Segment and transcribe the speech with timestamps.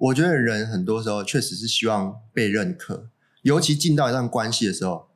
[0.00, 3.08] 我觉得人很多时候确实是希望被认可，
[3.42, 5.06] 尤其进到一段关系的时候，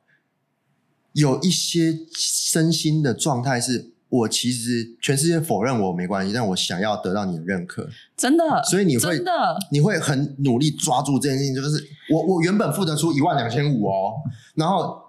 [1.13, 3.91] 有一些身心的状态是。
[4.07, 8.63] 我其实全世界否认我没关系，但我想要得到你的认可，真的。
[8.63, 9.31] 所以你会真的，
[9.71, 14.13] 你会很努力抓住这件事情，就是我我原本付得出一万两千五哦，
[14.53, 15.01] 然后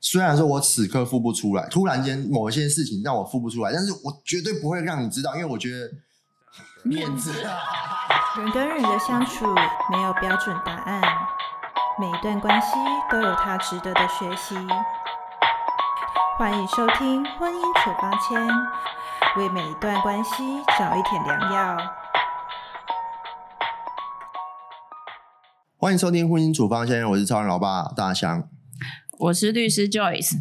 [0.00, 5.88] 虽然说我此刻付不出来，突然间某一些事情让我付不出来，但是我绝对不会让你知道，因为我觉得
[6.82, 7.58] 面子啊。
[8.36, 9.46] 人跟人的相处
[9.90, 11.02] 没有标准答案，
[11.98, 12.68] 每一段关系
[13.10, 14.54] 都有它值得的学习。
[16.38, 18.48] 欢迎收听《婚姻处方签》，
[19.38, 21.76] 为每一段关系找一点良药。
[25.76, 28.48] 欢迎收听《婚姻处方签》，我是超人老爸大香，
[29.18, 30.38] 我是律师 Joyce。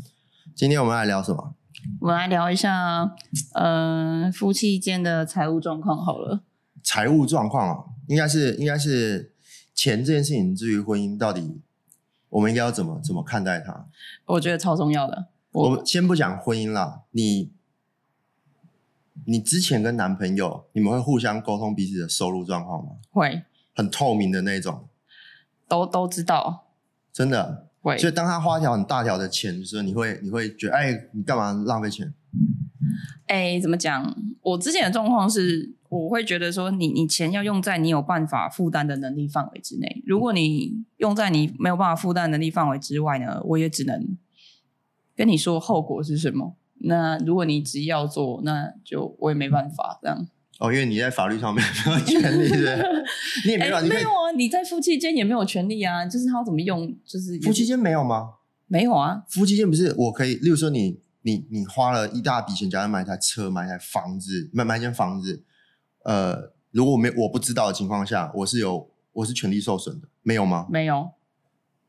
[0.55, 1.55] 今天我们来聊什么？
[1.99, 3.15] 我们来聊一下，
[3.53, 6.43] 呃，夫妻间的财务状况好了。
[6.83, 9.33] 财务状况啊，应该是应该是
[9.73, 11.61] 钱这件事情，至于婚姻到底，
[12.29, 13.87] 我们应该要怎么怎么看待它？
[14.25, 15.27] 我觉得超重要的。
[15.51, 17.51] 我们先不讲婚姻啦，你
[19.25, 22.91] 你之前跟男朋友，你们会互相沟通彼此的收入状况吗？
[23.11, 23.43] 会，
[23.75, 24.87] 很透明的那种，
[25.67, 26.67] 都都知道，
[27.11, 27.97] 真的会。
[27.97, 32.13] 所以当他花条很大条的钱的时候，你会你会觉得，哎，你干嘛浪费钱？
[33.27, 34.15] 哎，怎么讲？
[34.41, 40.01] 我之前的状况是，我会觉得说，你你钱要用在你有办法负担的能力范围之内。
[40.05, 44.17] 如果你用在你没有办法负担能力范围之外呢，我也只能。
[45.15, 46.55] 跟你说后果是什么？
[46.75, 50.29] 那如果你执意要做，那就我也没办法这样。
[50.59, 52.77] 哦，因为你在法律上面没有权利的，
[53.45, 54.31] 你也没有，没有啊？
[54.35, 56.05] 你在夫妻间也没有权利啊？
[56.05, 56.93] 就是他要怎么用？
[57.05, 58.33] 就是夫妻间没有吗？
[58.67, 59.23] 没有啊。
[59.29, 65.43] 夫妻间不是我可以，例如说你你你花了一大笔钱，假如买一台车、买一台房子、买买一间房子，
[66.03, 70.67] 呃，如果我没我不知道的情况下，我是有我是权利受损的，没有吗？
[70.69, 71.11] 没有。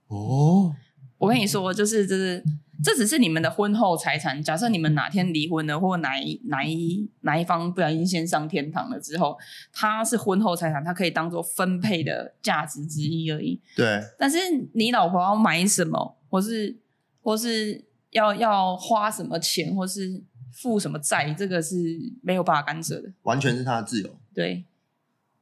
[0.06, 0.76] 哦，
[1.18, 2.44] 我跟你说，就是就是。
[2.82, 4.42] 这只是你们的婚后财产。
[4.42, 9.36] 假设你们哪天离婚了，或哪一哪一哪一方不小心先上天堂了之后，
[9.72, 13.60] 它是婚后财产，它可以当做分配的价值之一而已。
[13.76, 14.00] 对。
[14.18, 14.38] 但是
[14.72, 16.78] 你老婆要买什么，或是
[17.22, 21.76] 或是要要花什么钱，或是付什么债，这个是
[22.22, 24.18] 没有办法干涉的，完全是他的自由。
[24.34, 24.64] 对。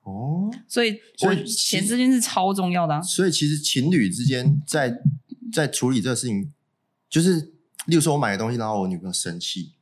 [0.03, 0.51] 哦。
[0.67, 3.01] 所以，所以钱这件事超重要的。
[3.03, 4.99] 所以，其实情侣之间在
[5.53, 6.53] 在处理这个事情。
[7.09, 7.53] 就是，
[7.87, 9.73] 例如说，我买的东西，然后我女朋友生气，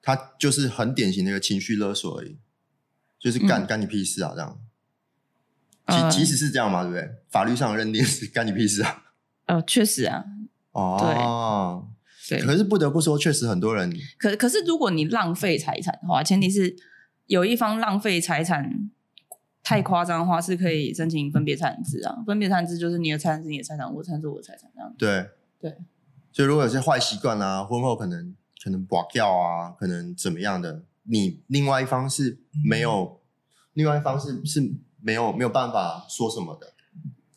[0.00, 2.36] 她就是很典型的一个情绪勒索而已，
[3.18, 4.60] 就是干干你屁事啊这样。
[5.88, 7.10] 即即使是这样嘛，对不对？
[7.30, 9.02] 法律上认定是干你屁事啊。
[9.46, 10.24] 呃，确实啊。
[10.70, 11.88] 哦。
[12.28, 12.40] 对。
[12.42, 13.92] 可是不得不说，确实很多人。
[14.16, 16.76] 可可是，如果你浪费财产的话，前提是
[17.26, 18.88] 有一方浪费财产
[19.64, 22.22] 太夸张的话，是可以申请分别产制啊。
[22.24, 24.94] 分别产制就是你的财产是你的财产，我产是我的财产这样。
[24.96, 25.28] 对。
[25.60, 25.76] 对。
[26.32, 33.20] 所以，如果有些坏习惯啊，婚后可能可能 bỏ 掉啊，可能怎么样的，你另外一方是没有，
[33.72, 34.60] 另外一方是是
[35.02, 36.72] 没有没有办法说什么的。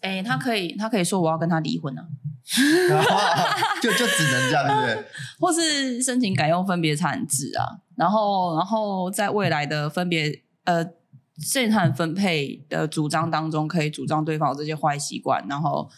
[0.01, 2.05] 哎，他可以，他可以说我要跟他离婚啊，
[3.81, 5.05] 就就只能这样，对不对？
[5.39, 10.83] 或是申请改用分别产制啊，然后然后在未来的分别呃
[11.49, 15.89] 财产分配的主张当中，可以主张对方这些坏习惯，然后。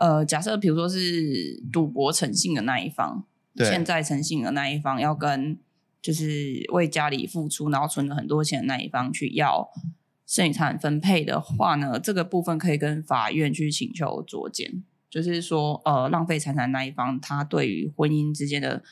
[0.00, 3.26] 呃，假设比如说是赌博诚信的那一方，
[3.58, 5.58] 欠债诚信的那一方要跟
[6.00, 9.68] 就是为家里付出，然后存了很多钱的那一方去要
[10.26, 18.82] 剩余产分配的话呢，这个部分可以跟法院去请求酌减，就是说呃浪费财产那一方，他对于婚姻之间的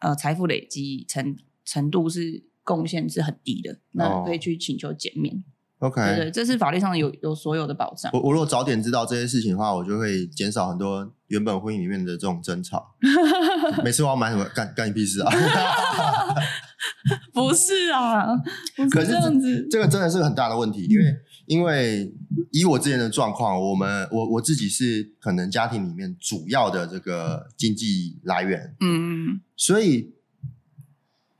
[0.00, 5.44] 呃财富累积程程度是贡献是很低的，那可以去请求减免。
[5.80, 8.10] OK，对对，这是法律上有有所有的保障。
[8.12, 12.94] 我我如果早点知道这些事情的话，我就会减少很多原本婚姻里面的这种争吵。
[13.84, 15.30] 每次我要买什么，干干你屁事啊！
[17.32, 18.26] 不是啊，
[18.90, 21.04] 可是这样子，这个真的是个很大的问题，因为
[21.46, 22.12] 因为
[22.50, 30.17] 以我之前的状况，我们我我自己是可能家庭里面主要的这个经济来源，嗯嗯，所以。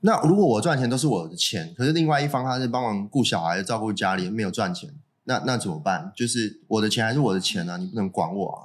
[0.01, 4.91] 那如果我赚钱都是我的钱，可是另外一方他是帮忙顾小孩、照顾家里，没有赚钱，
[5.25, 6.13] 那那怎么办？
[6.15, 8.59] 就是我的钱还是我的钱啊，你不能管我啊。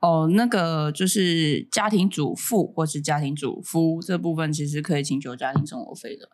[0.00, 6.28] 哦，那个就是家庭主妇或是家庭主夫这部分，其实可以请求家庭生活费的。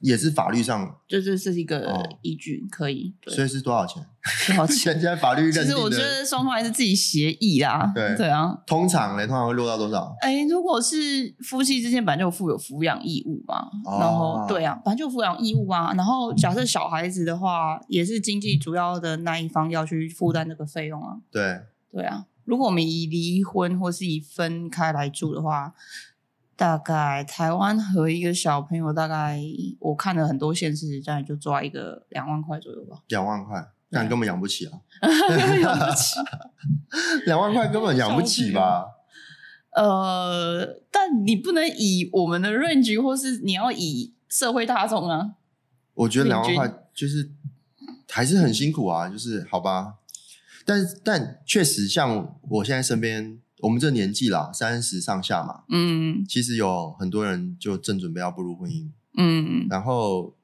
[0.00, 3.14] 也是法律上，就这是一个哦依据，可以。
[3.20, 4.04] 对所以是多少钱？
[4.48, 4.76] 多少钱？
[4.94, 7.90] 现在法律其认定实我觉的，得双方还是自己协议啦。
[7.94, 10.14] 对对啊，通常嘞，通常会落到多少？
[10.20, 15.92] 哎，如果是夫妻之间本来就有负有抚养义务嘛，哦然后对啊，本来就有抚养义务啊。
[15.96, 21.16] 然后假设小孩子的话，也是经济主要的那一方要去负担这个费用啊。
[21.30, 21.60] 对，
[21.90, 25.72] 对啊，如果我们以离婚或是以分开来住的话，
[26.56, 29.38] 大概台湾和一个小朋友大概
[29.78, 33.02] 我看了很多县市，大概就抓一个两万块左右吧。
[33.08, 34.72] 两万块，但根本养不起啊！
[35.62, 36.16] 养不起。
[37.26, 38.86] 两万块根本养不起吧？
[39.76, 45.32] 呃，但你不能以我们的 range，或是你要以社会大众啊。
[45.92, 47.30] 我觉得两万块就是
[48.08, 49.96] 还是很辛苦啊，就是好吧。
[50.64, 60.36] 但但确实，像我现在身边，我们这年纪啦，三十上下嘛，嗯其实有很多人就正准备要步入婚姻，嗯，然后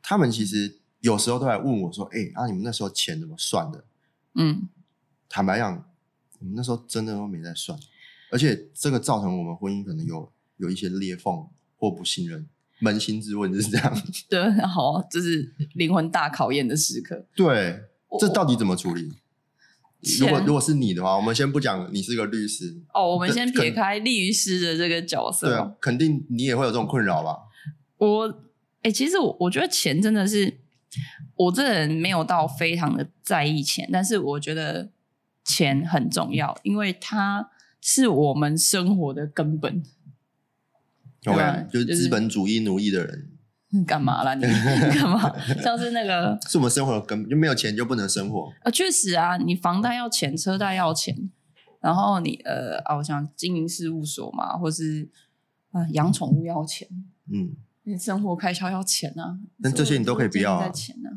[0.00, 3.84] 他们其实有时候都来问我说：“哎、啊，你们那时候钱怎么算的
[4.34, 4.68] 嗯，？”
[5.28, 5.84] 坦白讲，
[6.38, 7.78] 我们那时候真的都没在算，
[8.30, 11.46] 而且这个造成我们婚姻可能有有一些裂缝
[11.76, 12.48] 或不信任。
[12.80, 14.02] 扪心自问就是这样。
[14.28, 17.26] 对，好，这是灵魂大考验的时刻。
[17.34, 19.12] 对，我这到底怎么处理？
[20.02, 25.48] 钱如果如果是你的话，我们先不讲你是个律师，哦，我们先撇开律师的这个角色。
[25.48, 27.36] 哦，对啊，肯定你也会有这种困扰吧？
[27.98, 28.42] 我
[28.82, 30.60] 哎、其实我我觉得钱真的是
[31.34, 34.90] 我这人没有到非常的在意钱，但是我觉得
[35.44, 37.50] 钱很重要，因为它
[37.80, 39.82] 是我们生活的根本。
[41.26, 43.30] OK，就是就是资本主义奴役的人，
[43.86, 44.42] 干嘛啦你？
[44.98, 45.32] 干嘛？
[45.62, 48.50] 像是那个是我们生活的根本，就没有钱就不能生活。
[48.62, 51.30] 啊，确实啊，你房贷要钱，车贷要钱，
[51.80, 55.08] 然后你呃啊，我想经营事务所嘛，或是
[55.70, 56.88] 啊、呃养宠物要钱，
[57.30, 59.38] 嗯，你生活开销要钱啊。
[59.62, 60.72] 但这些你都可以不要啊啊。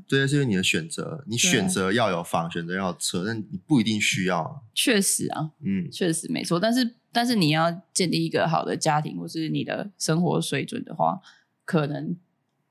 [0.05, 4.61] 这些是你的选择，你选择要有房，选择要有车，但你不一定需要。
[4.73, 11.21] 确实啊，嗯，确实没错，但是但是你要建立一个好的家庭，或是你的生活水准的话，
[11.63, 12.17] 可能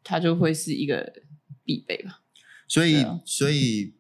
[0.02, 1.12] 它就会是一个
[1.64, 2.20] 必备吧。
[2.69, 3.94] 所以啊所以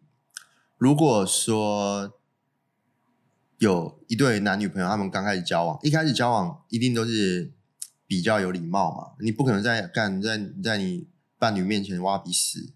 [0.78, 2.12] 如果说
[3.58, 7.52] 有一对男女朋友，他们刚开始交往，一开始交往一定都是
[8.06, 11.06] 比较有礼貌嘛，你不可能在干在在你
[11.38, 12.72] 伴侣面前挖鼻屎，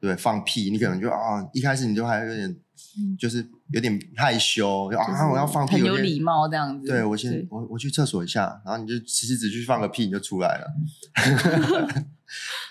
[0.00, 0.16] 对对？
[0.16, 2.50] 放屁，你可能就啊，一开始你就还有点
[2.98, 6.88] 嗯就是有点害羞，啊我要放屁，很有礼貌这样子。
[6.88, 10.66] 对我先我我去厕所一下，然后你就其实只去放个屁，你就出来了。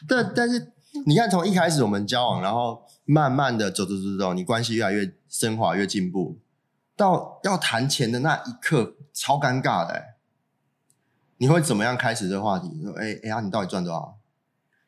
[0.08, 0.72] 但但是
[1.06, 6.40] 你看，从一开始我们交往，然后慢慢的走走走走，你关系越来越升华，越进步，
[6.96, 10.04] 到要谈钱的那一刻，超尴尬的、欸。
[11.38, 12.70] 你会怎么样开始这个话题？
[12.82, 14.18] 说，哎、哎呀，你到底赚多少？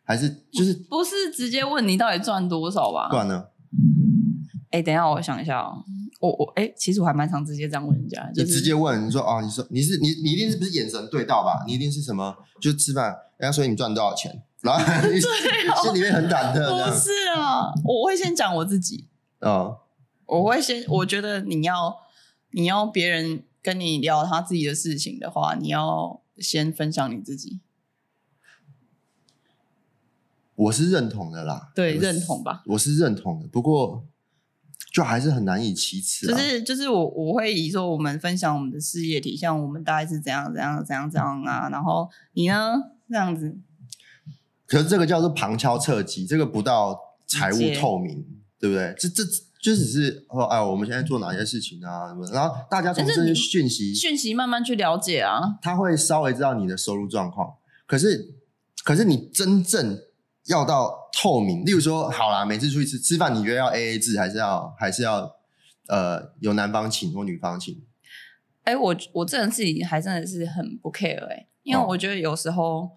[0.04, 3.10] 还是就是不是直接问你到底赚多少吧？
[3.10, 3.48] 不然呢？
[4.72, 5.84] 哎、等一下，我想一下哦。
[6.22, 11.64] 我我哎、其实我还蛮常直接这样问人家，就是你直接问你说哦，你说你是你你一定是不是眼神对到吧？
[11.68, 12.36] 你一定是什么？
[12.62, 13.08] 就是吃饭，
[13.38, 16.98] 人家说你赚多少钱，然后 你 心里面很忐忑不。
[16.98, 19.08] 是啊，我会先讲我自己，
[19.42, 19.80] 哦，
[20.26, 21.96] 我会先，我觉得你要
[22.52, 27.60] 你要别人跟你聊他自己的事情的话，你要先分享你自己，
[30.56, 32.64] 我是认同的啦，对，认同吧。
[32.66, 34.06] 我是认同的，不过
[34.92, 36.34] 就还是很难以启齿、啊。
[36.34, 42.76] 就是就是我我会以说我们分享我们的事业体，像我们大概是怎样怎样怎样怎样啊，然后你呢？
[43.08, 43.56] 这样子，
[44.68, 48.26] 可是这个叫做旁敲侧击，这个不到财务透明，
[48.60, 48.94] 对不对？
[48.98, 49.24] 这这
[49.62, 52.08] 就只是说，哎，我们现在做哪些事情啊？
[52.08, 52.28] 什么？
[52.32, 57.56] 然后大家从这些讯息，讯息慢慢去了解啊，他会稍微知道你的收入状况。
[57.88, 58.36] 可是，
[58.84, 60.00] 可是你真正
[60.46, 65.36] 要到透明，例如说，好啦，每次出去吃吃饭，你觉得要 A A 制，还是要还是要
[65.88, 67.84] 呃由男方请或女方请？
[68.64, 72.90] 哎、我我这人自己还真的是很不 care 哎、因为哦我觉得有时候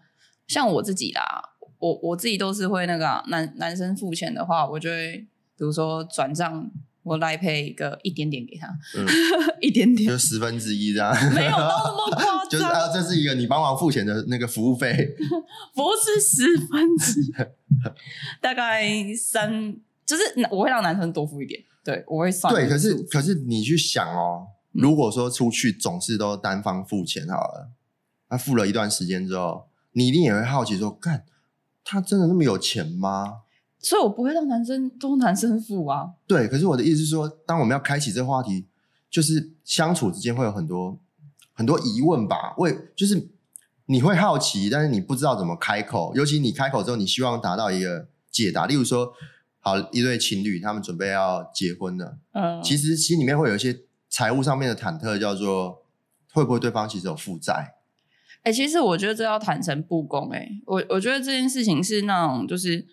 [0.47, 1.43] 像我自己啦，
[1.79, 6.71] 我我自己都是会那个啊、男男生付钱的话，我就会比如说转账，
[7.03, 8.67] 我来配一个一点点给他，
[8.97, 9.07] 嗯，
[9.61, 11.15] 一点点就，十分之一这样。
[11.33, 15.15] 没有到那么 夸就是张，啊，这是一个你帮忙付钱的那个服务费。
[15.75, 17.33] 不是十分之一，
[18.41, 27.71] 大概三，就是我会让男生多付一点，对我会算对，可是可是你去想哦，嗯如果说出去总是都单方付钱好了，
[28.29, 31.25] 他付了一段时间之后，你一定也会好奇说，干，
[31.91, 33.39] 他真的那么有钱吗？
[33.81, 38.67] 所以我不会让男生都男生付啊，对，可是我的意思是说，当我们要开启这个话题，
[39.11, 40.99] 就是相处之间会有很多
[41.55, 42.55] 很多疑问吧。
[42.59, 43.31] 为就是
[43.87, 46.13] 你会好奇，但是你不知道怎么开口。
[46.15, 48.67] 尤其你开口之后，你希望达到一个解答。
[48.67, 49.15] 例如说，
[49.61, 53.81] 好一对情侣，他们准备要结婚了，嗯，其实心里面会有一些
[54.11, 55.85] 财务上面的忐忑，叫做
[56.35, 57.77] 会不会对方其实有负债？
[58.43, 62.87] 哎、其实我觉得这要坦诚不公、哎，我我觉得这件事情是那种就是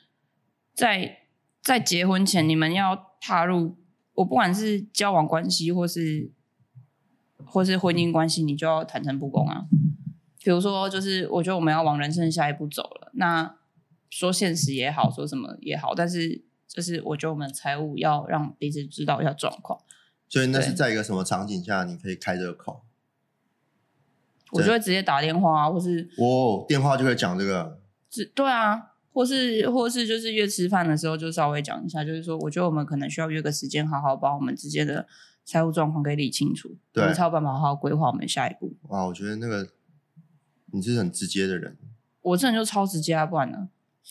[0.73, 1.19] 在
[1.61, 3.77] 在结婚前，你们要踏入，
[4.15, 6.29] 我不管是交往关系或是
[7.45, 9.65] 或是婚姻关系，你就要坦诚不公啊。
[10.43, 13.55] 比如说，就是我觉得我们要往人生下一步走了，那
[14.09, 19.79] 说现实也好，说什么也好，但是就是我觉得我们财务要让彼此知道一下状况。
[20.27, 22.83] 所以那是在一个什么场景下你可以开这个口？
[24.55, 35.07] 我就会直接打电话啊，或是哦，电话就会讲这个，只对啊，或是或是就是约吃饭的时候就稍微讲一下，就是说我觉得我们可能需要约个时间，好好把我们之间的
[35.43, 38.73] 财务状况给理清楚，对我们才有办法好好规划我们下一步。
[38.89, 39.69] 哇，我觉得那个
[40.71, 41.77] 你是很直接的人。
[42.21, 43.69] 我这人就超直接啊，不然呢？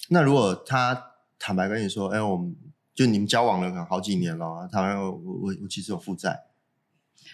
[0.08, 2.54] 那如果他坦白跟你说，哎，我们
[2.94, 6.44] 就你们交往了可能好几年了，他说我我我其实有负债，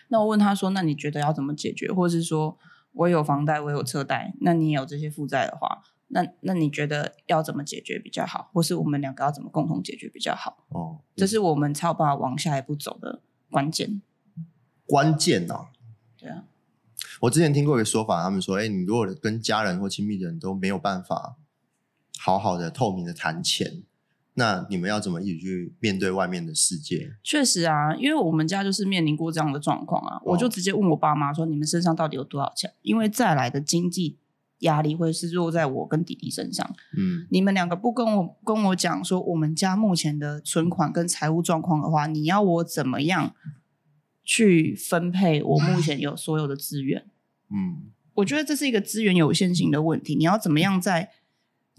[0.09, 1.93] 那我问他说，那你觉得要怎么解决？
[1.93, 2.59] 或者是说
[2.93, 8.51] 我有房贷，我有车贷，那你也有这些负债的话，那那你觉得要怎么解决比较好？
[8.53, 10.65] 或是我们两个要怎么共同解决比较好？
[10.69, 14.03] 哦，这是我们才有办法往下一步走的关键。
[14.87, 15.71] 关键啊。
[16.19, 16.45] 对啊，
[17.21, 21.37] 我之前听过一个说法，他们说，哎，你如果跟家人或亲密的人都没有办法
[22.19, 23.83] 好好的、透明的谈钱，
[24.41, 27.13] 那你们要怎么一起去面对外面的世界？
[27.23, 34.17] 确实啊，因为我们家就是面临过这样的状况啊，我就直接问我爸妈说：“你们身上到底有多少钱？”因为再来的经济
[34.61, 36.67] 压力会是落在我跟弟弟身上。
[36.97, 43.35] 嗯，你们两个不跟我跟我讲说我们家目前的存款跟财务状况的话，你要我怎么样
[44.25, 47.05] 去分配我目前有所有的资源？
[47.51, 50.15] 嗯，我觉得这是一个资源有限性的问题。
[50.15, 51.11] 你要怎么样在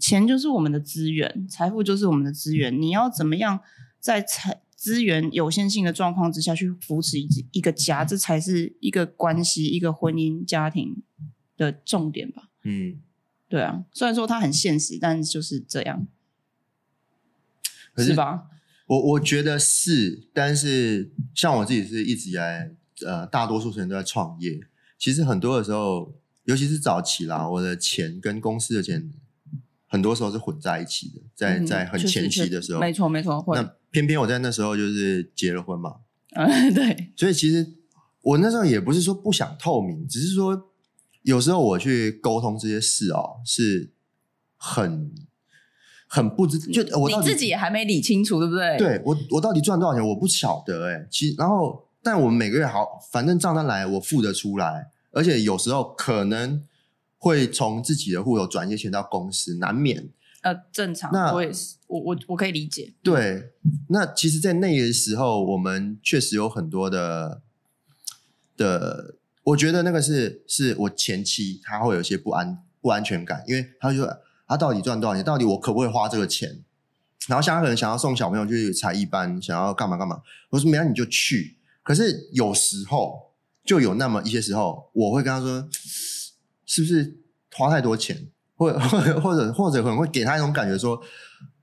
[0.02, 3.60] 钱就是我们的资源，财富就是我们的资源，你要怎么样
[4.00, 11.04] 在财资源有限性的状况之下去扶持一一个家，这才是一个关系、一个婚姻家庭
[11.56, 12.48] 的重点吧？
[12.64, 13.00] 嗯，
[13.48, 16.08] 对啊，虽然说它很现实，但就是这样，
[17.94, 18.48] 可是吧？
[18.88, 22.72] 我我觉得是，但是像我自己是一直以来，
[23.06, 24.58] 呃，大多数时间都在创业。
[24.98, 29.12] 其实很多的时候，尤其是早期啦，我的钱跟公司的钱，
[29.92, 35.96] 很多时候是混在一起的，在嗯在很前期的时候，没错没错，那偏偏我在那时候就是结了婚嘛，
[36.34, 37.74] 嗯，对，所以其实
[38.22, 40.70] 我那时候也不是说不想透明，只是说
[41.24, 43.92] 有时候我去沟通这些事哦，是
[44.56, 45.12] 很
[46.08, 56.64] 很不知，就我你自己也还没理清楚，对不对？，对我我到底赚多少钱我不晓得哎、其实然后但我们每个月好，反正账单来我付得出来，而且有时候可能
[57.22, 60.10] 会从自己的户头转一些钱到公司，难免。
[60.40, 63.52] 呃，正常，那我也是，我我我可以理解，对，
[63.90, 67.42] 那其实，在那个时候，我们确实有很多的
[68.56, 69.14] 的，
[69.44, 76.64] 我觉得那个是是我前妻他会有一些不安不安全感，因为他就说他到底赚多少钱，到底我可不可以花这个钱？
[77.28, 81.56] 然后像他可能想要送小朋友去才艺班，想要干嘛干嘛，我说没让你就去。
[81.84, 83.30] 可是有时候
[83.64, 85.68] 就有那么一些时候，我会跟他说，
[86.72, 87.18] 是不是
[87.54, 88.28] 花太多钱？
[88.56, 90.98] 或者或者或者或者可能会给他一种感觉说，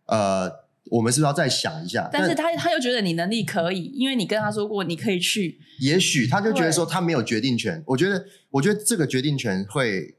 [0.05, 0.51] 呃，
[0.91, 2.07] 我们是不是要再想一下？
[2.13, 7.81] 但是他他又觉得你能力可以，因为你跟他说过你可以去，也许他就觉得说他没有决定权。
[7.87, 10.15] 我觉得，我觉得这个决定权会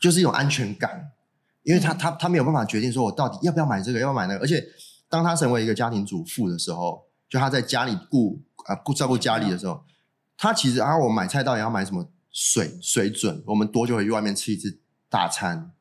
[0.00, 1.10] 就是一种安全感，
[1.64, 4.40] 因为他、嗯他他没有办法决定说我到底要不要买这个，要不要买那个。
[4.40, 4.64] 而且
[5.10, 9.82] 当他成为一个家庭主妇的时候，就他在家里顾啊顾照顾家里的时候，
[10.38, 14.78] 他其实啊，我买菜到底要买什么水水准，我们多久回去外面吃一次
[15.08, 15.72] 大餐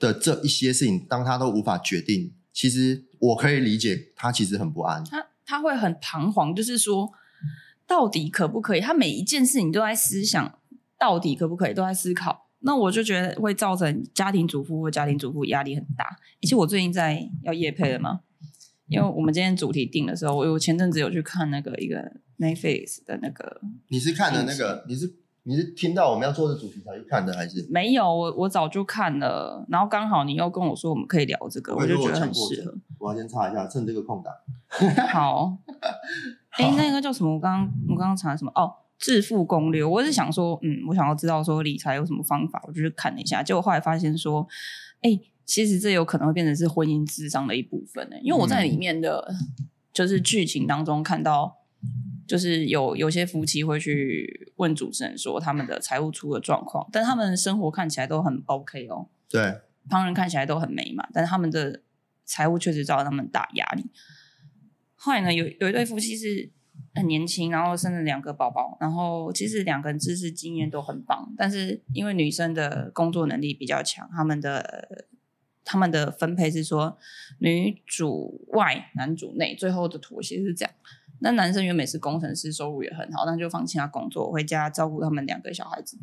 [0.00, 5.04] 的这一些事情，当他都无法决定，其实我可以理解他其实很不安。
[5.04, 7.12] 他他会很彷徨，就是说
[7.86, 8.80] 到底可不可以？
[8.80, 10.58] 他每一件事情都在思想，
[10.98, 12.48] 到底可不可以，都在思考。
[12.58, 16.04] 那我就觉得会造成家庭主妇或家庭主妇压力很大。
[16.42, 18.22] 而且我最近在要夜配了嘛，
[18.88, 25.14] 因为我们今天主题定的时候，我我前阵子有去看那个一个 Netflix 的那个，你是看的那个，你是
[25.48, 27.64] 你是听到我们要做的主题才去看的，还是？
[27.70, 32.74] 没有我我早就看了，然后刚好你又跟我说我们可以聊这个，我就觉得很适合。
[32.98, 34.34] 我要先查一下，趁这个空档。
[35.08, 35.56] 好，
[36.58, 37.34] 哎、那个叫什么？
[37.34, 38.50] 我刚刚我刚刚查什么？
[38.56, 39.84] 哦，致富攻略。
[39.84, 43.40] 我是想说，嗯，我想要知道说理财有什么方法，我就去看了一下。
[43.40, 44.44] 结果后来发现说，
[45.02, 49.32] 哎、其实这有可能会变成是婚姻智商的一部分呢、因为我在里面的、
[49.92, 51.58] 就是剧情当中看到，
[52.26, 61.82] 就是有有些夫妻会去问主持人说他们的财务出了状况，但他们生活看起来都很 OK 哦，对，旁人看起来都很美满，但是他们的
[62.24, 63.84] 财务确实造成他们大压力。
[64.96, 66.50] 后来呢，有有一对夫妻是
[66.94, 75.06] 很年轻，然后生了两个宝宝，然后其实两个人知识经验都很棒，但是因为女生的工作能力比较强，他们的
[75.64, 76.98] 他们的分配是说
[77.38, 80.74] 女主外男主内，最后的妥协是这样。
[81.20, 85.98] 那男生原本是工程师，收入也很好，那就放弃他工作，回家照顾他们两个小孩子。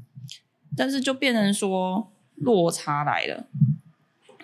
[0.75, 3.47] 但是就变成说落差来了，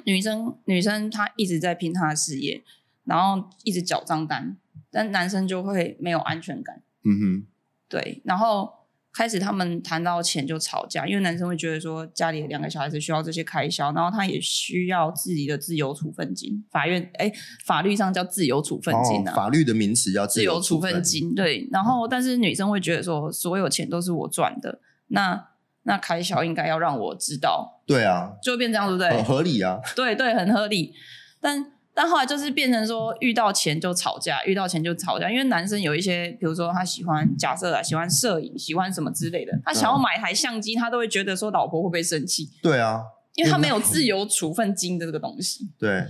[0.03, 2.61] 女生女生她一直在拼她的事业，
[3.05, 4.55] 然后一直缴账单，
[4.91, 6.83] 但男生就会没有安全感。
[7.03, 7.47] 嗯哼，
[7.88, 8.78] 对，然后
[9.19, 16.63] 开始他们谈到钱就吵架，因为男生会觉得说家里两个小孩子需要这些开销，然后他也需要自己的自由处分金。
[16.71, 17.29] 法院哎，
[17.65, 21.35] 法律上叫自由处分金啊，法律的名词叫自由处分金。
[21.35, 25.49] 对，然后但是女生会觉得说，所有钱都是我赚的，那
[25.83, 27.81] 那开销应该要让我知道。
[27.85, 29.09] 对啊，就会变这样，对不对？
[29.09, 29.81] 很合理啊。
[29.97, 30.93] 对对，很合理，
[31.41, 31.73] 但。
[31.99, 35.29] 但后来就是变成说，遇到钱就吵架，遇到钱就吵架。
[35.29, 42.51] 因为男生有一些，比如说他喜欢假设啊，喜欢摄影，喜欢什么之类的，他想要买台相机，他都会觉得说老婆会不会生气？
[42.63, 43.01] 对啊，
[43.35, 45.69] 因为他没有自由处分金的这个东西。
[45.77, 46.05] 对。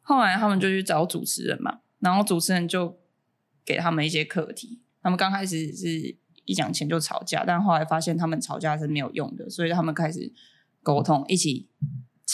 [0.00, 2.98] 后来他们就去找主持人嘛，然后主持人就
[3.62, 4.80] 给他们一些课题。
[5.02, 10.32] 他们刚开始是一讲钱就吵架，但后来发现他们吵架是没有用的，所以他们开始
[10.82, 11.68] 沟通，一起。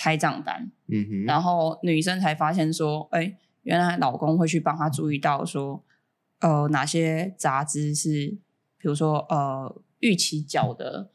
[0.00, 5.85] 拆账单，嗯哼，然后女生才发现说，哎，原来老公会去帮她注意到说，
[6.38, 8.38] 呃，哪些杂支是，
[8.78, 11.11] 比如说呃，预期缴的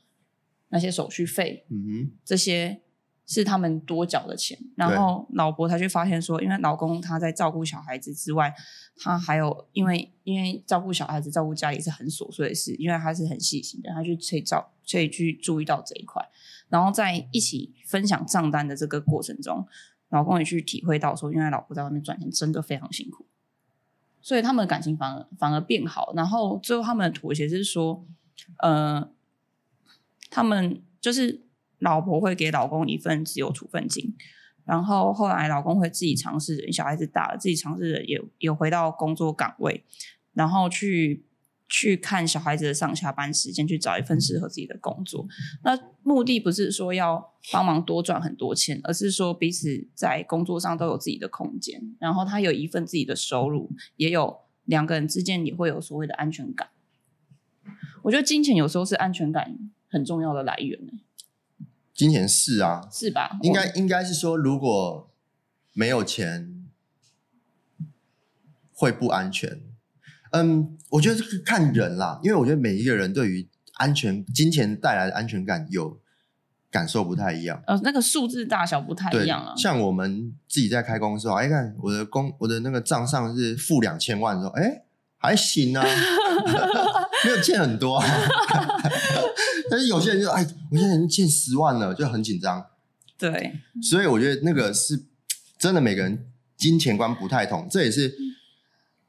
[0.70, 2.82] 那些手续费，嗯哼，这些
[3.26, 4.58] 是他们多缴的钱。
[4.76, 8.54] 然后老婆才去发现说，因为老公他在照顾小孩子之外，
[8.98, 16.28] 他还有因为因为照顾小孩子、照顾家里是很琐碎的事，因为他是很细心的，他去去照，所以去注意到这一块。
[16.70, 19.66] 然后在一起分享账单的这个过程中，
[20.10, 23.26] 老公也去体会到说，原来老婆在外面赚钱真的非常辛苦，
[24.22, 26.14] 所以他们的感情反而反而变好。
[26.16, 28.06] 然后最后他们的妥协是说，
[28.60, 29.10] 呃，
[30.30, 31.44] 他们就是
[31.80, 34.16] 老婆会给老公一份自由处分金，
[34.64, 39.84] 然后后来老公会自己尝试，小孩子大了，自己尝试也也回到工作岗位，
[40.34, 41.26] 然后去。
[41.68, 45.26] 去看小孩子的上下班时间，去找一份适合自己的工作。
[45.64, 56.70] 那目的不是说要帮忙多赚很多钱，而是说彼此在工作上都有自己的空间，然后他有一份自己的收入，也有两个人之间也会有所谓的安全感。
[58.04, 59.58] 我觉得金钱有时候是安全感
[59.90, 60.80] 很重要的来源。
[61.96, 63.32] 金钱是啊，是吧？
[63.42, 65.10] 应该应该是说，如果
[65.74, 66.68] 没有钱，
[68.74, 69.62] 会不安全。
[70.32, 75.98] 嗯，我觉得是看人啦，因为我觉得每一个人对于安全、金钱带来的安全感有
[76.70, 77.64] 感受不太一样。
[77.66, 79.54] 呃，那个数字大小不太一样啊。
[79.56, 84.84] 像我们自己在开工的时候，哎，看我的工，我的那个账上是负两千万的时候，哎，
[85.18, 85.86] 还行啊，
[87.26, 88.02] 没有欠很多。
[89.70, 92.66] 但是有些人就哎，我现在已经欠十万了，就很紧张。
[93.18, 95.04] 对，所以我觉得那个是
[95.58, 98.16] 真的，每个人金钱观不太同，这也是。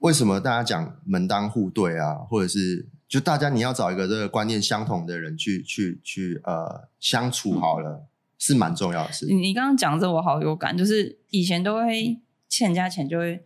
[0.01, 2.17] 为什么大家讲门当户对啊？
[2.29, 8.07] 或者是就大家你要找一个这个观念相同的人去去去呃相处好了，
[8.39, 9.27] 是蛮重要的事。
[9.27, 13.43] 你你刚刚讲这我好有感，就是以前都会欠人家钱，就会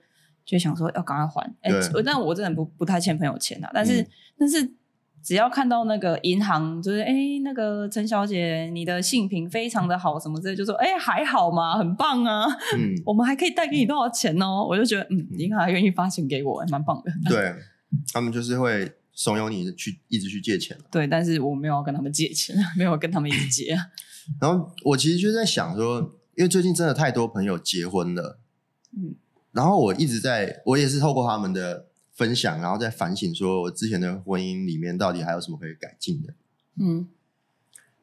[0.51, 1.55] 就想说要赶快还。
[1.61, 1.71] 哎，
[2.05, 4.07] 但我真的不不太欠朋友钱啊，但是
[4.39, 4.75] 但是。
[5.23, 7.13] 只要看到那个银行，就是哎，
[7.45, 11.77] 那个陈小姐，你的性品非常的好，什么之类，就说哎，还好嘛？
[11.77, 14.67] 很棒啊，嗯， 我们还可以贷给你多少钱哦？
[14.67, 17.13] 我就觉得，嗯，银行还愿意发钱给我，蛮棒的。
[17.29, 17.55] 对，
[18.15, 20.75] 他们就是会怂恿你去一直去借钱。
[20.91, 23.77] 对，但是我没有跟他们借钱， 没有跟他们一直借。
[24.41, 26.01] 然后我其实就在想说，
[26.35, 28.39] 因为最近真的太多朋友结婚了，
[28.97, 29.17] 嗯，
[29.53, 31.87] 然后我一直在，我也是透过他们的。
[32.13, 36.35] 分享，然后在反省，说我之前的婚姻里面到底还有什么可以改进的？
[36.79, 37.09] 嗯，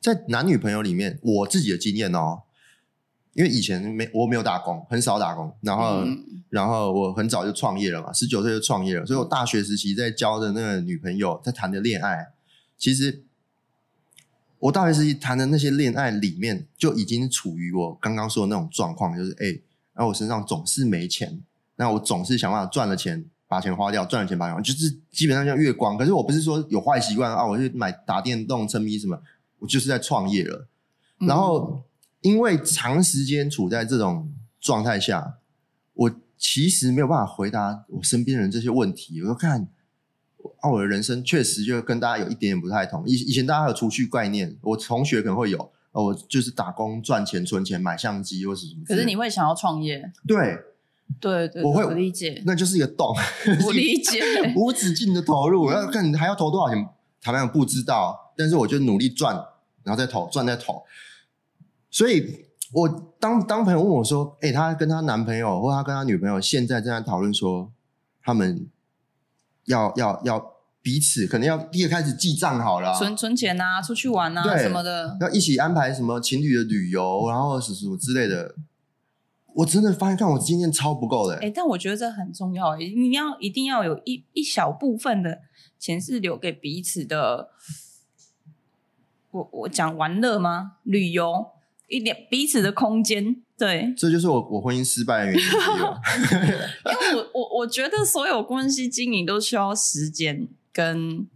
[0.02, 2.42] 在男女朋友里面，我自己的经验哦，
[3.34, 6.04] 因为以前没我没有打工，很少打工，然后
[6.50, 12.30] 然后我很早就创业了嘛，十九岁就创业了，所以我大学时期在交的那个女朋友，在谈的恋爱，
[12.76, 13.22] 其实
[14.58, 19.60] 我大学时期谈的那些恋爱里面，就已经处于我刚刚说的那种状况，就是哎，
[19.98, 21.42] 然后我身上总是没钱，
[21.76, 23.26] 那我总是想办法赚了钱。
[23.50, 25.98] 把钱花掉，赚了钱把钱花，就是基本上像月光。
[25.98, 29.18] 可是我不是说有坏习惯啊，我去买打电动、沉迷什么，
[29.60, 30.68] 我就是在创业了。
[31.20, 31.82] 然后
[32.20, 34.30] 因为长时间处在这种
[34.60, 35.36] 状态下，
[35.94, 39.22] 我其实没有办法回答我身边人这些问题。
[39.22, 39.70] 我就看，
[40.60, 43.08] 啊，我的人生确实就跟大家有一点点不太同。
[43.08, 48.84] 以以前大家有储蓄概念，我同学可能会有，哦，我就是打工赚钱存钱买相机或是什么。
[48.86, 50.60] 可是你会想要创业，对，
[51.20, 53.16] 对对，我会我理解，那就是一个洞，
[53.66, 54.22] 我理解。
[54.56, 56.88] 无止境的投入，要看你还要投多少钱，
[57.20, 59.36] 台湾人不知道，但是我就努力赚，
[59.84, 60.84] 然后再投，赚再投。
[61.90, 62.88] 所以，我
[63.20, 67.72] 当当朋友问我说：“哎、她跟她男朋友或她跟她女朋友现在正在讨论说，
[68.22, 68.68] 他们
[69.66, 70.54] 要要要
[70.88, 78.56] 彼此可能要第一个开始记账好了啊、存存钱啊，出去玩啊什么的，要一起安排什么情侣的旅游，然后什什么之类的。
[79.54, 85.40] 我真的发现，看我经验超不够的、哎、但我觉得这很重要，你要一定要有一一小部分的
[85.78, 87.50] 钱是留给彼此的。
[89.32, 90.78] 我我讲玩乐吗？
[90.84, 91.48] 旅游
[91.90, 95.42] 一点彼此的空间，对，这就是我我婚姻失败的原因。
[96.86, 101.28] 因为我我我觉得所有关系经营都需要时间跟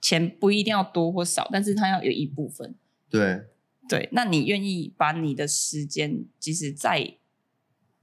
[0.00, 2.76] 钱，不一定要多或少，但是它要有一部分。
[3.10, 3.42] 对，
[3.88, 7.16] 对，那你愿意把你的时间，即使再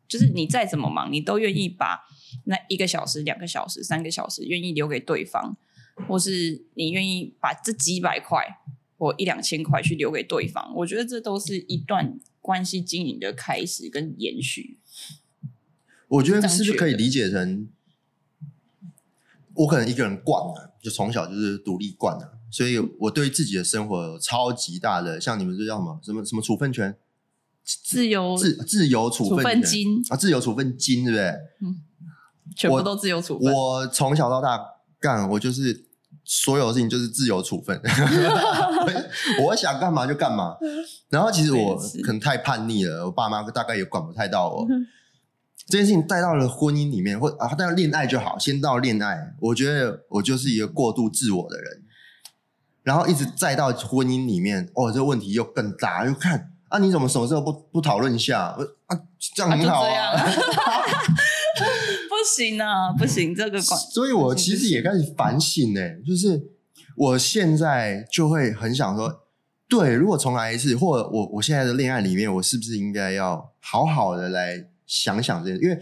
[0.05, 2.01] 就是你再怎么忙，你都愿意把
[2.43, 5.55] 那一个小时、两个小时、三个小时，愿意留给对方，
[6.09, 8.43] 或是你愿意把这几百块
[8.97, 14.77] 或一两千块去留给对方，我觉得这都是一段关系经营的开始跟延续。
[16.09, 17.69] 我觉得是不是可以理解成，
[19.59, 26.95] 我可能一个人惯了，就从小就是独立惯了，所以我对自己的生活有超级大的，像你们这叫什么什么什么处分权，
[27.65, 28.37] 自由。
[28.37, 30.01] 自自由处处分分金。
[30.07, 31.33] 啊，自由处分金，对不对？
[32.55, 34.57] 全部都自由处分，我从小到大
[34.97, 35.87] 干，我就是
[36.23, 37.81] 所有事情就是自由处分，
[39.43, 40.55] 我想干嘛就干嘛。
[41.09, 44.65] 然后其实我可能太叛逆了，我爸妈大概也管不太到我。
[45.69, 51.83] 这件事情带到了婚姻里面，或啊带到恋爱就好，先到恋爱，我觉得我就是一个过度自我的人，
[52.81, 58.55] 然后一直再到婚姻里面，哦，这个问题又更大，又看啊，你怎么什么时候不不讨论一下？
[58.57, 58.99] 呃啊，
[59.35, 60.17] 这样很好啊。
[62.09, 66.41] 不行啊，不行，这个管，所以我其实也开始反省呢、就是
[66.95, 69.21] 我现在就会很想说，
[69.67, 75.57] 对，如果重来一次，或者我我现在的恋爱里面，我是不是应该要好好的来想想这些？
[75.61, 75.79] 因为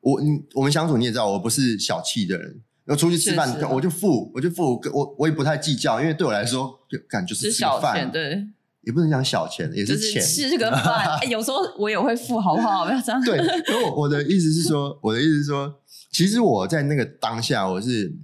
[0.00, 2.62] 我你我们相处你也知道，我不是小气的人。
[2.86, 8.46] 要出去吃饭我就付，我就付，我我也不太计较，因为对我来说，就感觉是是小吃饭钱，，对，
[8.82, 10.22] 也不能讲小钱，也就是是钱。
[10.22, 12.84] 吃个饭， 哎有时候我也会付，好不好？
[12.84, 13.18] 不要这样。
[13.24, 15.80] 对，可我我的意思是说，我的意思是说，
[16.12, 18.14] 其实我在那个当下，我是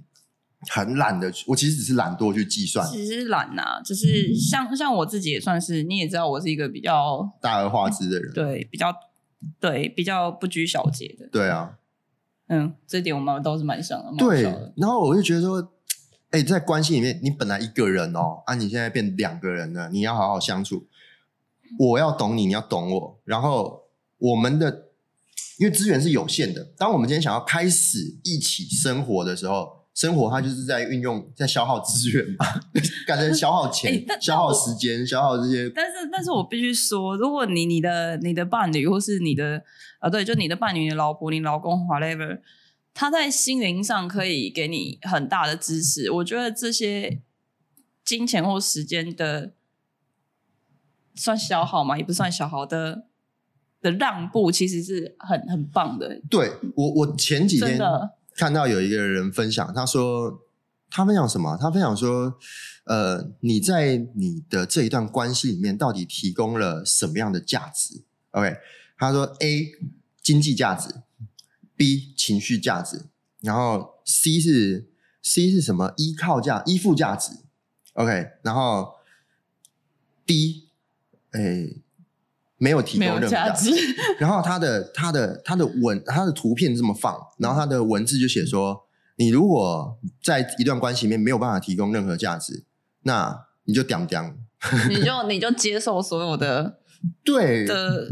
[0.69, 8.31] 很懒的，我其实只是懒惰去计算其实懒呐、就是像像我自己也算是，你也知道，我是一个比较大而化之的人。
[8.31, 8.93] 对比较
[9.59, 11.77] 对比较不拘小节的，对啊，
[12.47, 14.43] 嗯，这点我们都是蛮像的，对。
[14.75, 15.71] 然后我就觉得说，
[16.29, 20.87] 哎、在关系里面，你本来一个人哦，啊，你现在变两个人了，你要好好相处。
[21.79, 23.19] 我要懂你，你要懂我。
[23.23, 23.83] 然后
[24.17, 24.89] 我们的，
[25.57, 32.45] 因为资源是有限的，当我们今天想要开始一起生活的时候，生活它就是在运用，在消耗资源嘛，
[33.05, 35.69] 感觉消耗钱、消耗时间、消耗这些。
[35.75, 39.61] 但是，但是我必须说，如果你你的你的伴侣，或是你的
[39.99, 42.39] 啊，对，就你的伴侣、你的老婆、你老公，whatever，
[42.93, 47.21] 他在心灵上可以给你很大的支持，我觉得这些
[48.05, 49.51] 金钱或时间的
[51.15, 53.03] 算消耗嘛，也不算消耗的
[53.81, 57.77] 的让步，其实是很很棒的，对我，我前几天。
[58.41, 60.41] 看到有一个人分享，他说
[60.89, 61.55] 他分享什么？
[61.61, 62.39] 他分享说，
[62.85, 68.01] 呃，你在你的这一段关系里面到底提供了什么样的价值
[68.31, 68.57] ？OK，
[68.97, 69.73] 他说 A
[70.23, 70.89] 经济价值
[71.75, 73.05] ，B 情绪价值，
[73.41, 74.89] 然后 C 是
[75.21, 75.93] C 是什么？
[75.97, 77.31] 依靠价依附价值
[77.93, 78.95] ，OK，然后
[80.25, 80.67] D
[81.33, 81.83] 诶
[82.61, 83.71] 没有提供任何价价值，
[84.19, 88.83] 然后他的他的他的文他的图片这么放，然后他的文字就写说，
[89.17, 92.65] 你如果在一段关系里面没有办法提供任何价值，
[93.01, 94.35] 那你就屌屌。
[94.89, 96.77] 你就 你就接受所有的
[97.23, 98.07] 对，的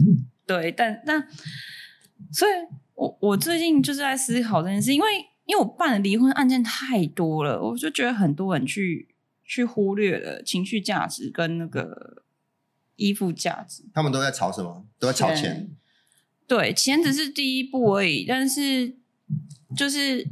[0.47, 1.27] 对，但但
[2.31, 2.51] 所以
[2.95, 5.07] 我我最近就是在思考这件事，因为
[5.45, 9.09] 因为我办的离婚案件太多了，我就觉得很多人去
[9.45, 12.23] 去忽略了情绪价值跟那个
[12.99, 13.83] 依附价值。
[13.93, 14.85] 他们都在吵什么？
[14.99, 15.71] 都在吵钱。
[16.45, 18.95] 对，钱只是第一步而已，但是
[19.75, 20.27] 就是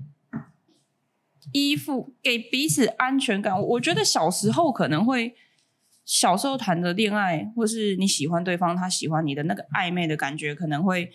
[1.51, 3.59] 依附给彼此安全感。
[3.61, 5.35] 我觉得小时候可能会，
[6.03, 11.11] 小时候谈的恋爱，或是你喜欢对方，他喜欢你的那个暧昧的感觉，可能会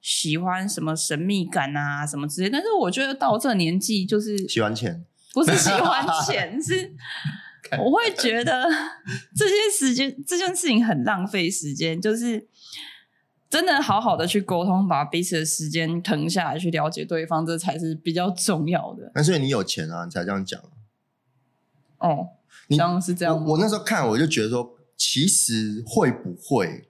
[0.00, 2.48] 喜欢什么神秘感啊什么之类。
[2.48, 6.94] 但是我觉得到这年纪，就是喜欢钱，不是喜欢 钱，是
[7.78, 8.68] 我会觉得
[9.36, 12.46] 这些时间这件事情很浪费时间，就是
[13.48, 19.10] 真的好好的去沟通，把彼此的时间腾下来去了解对方，这才是比较重要的。
[19.14, 20.60] 但是你有钱啊，你才这样讲。
[21.98, 22.28] 哦，
[22.68, 26.88] 你这样是这样我我那时候看，我就觉得说，其实会不会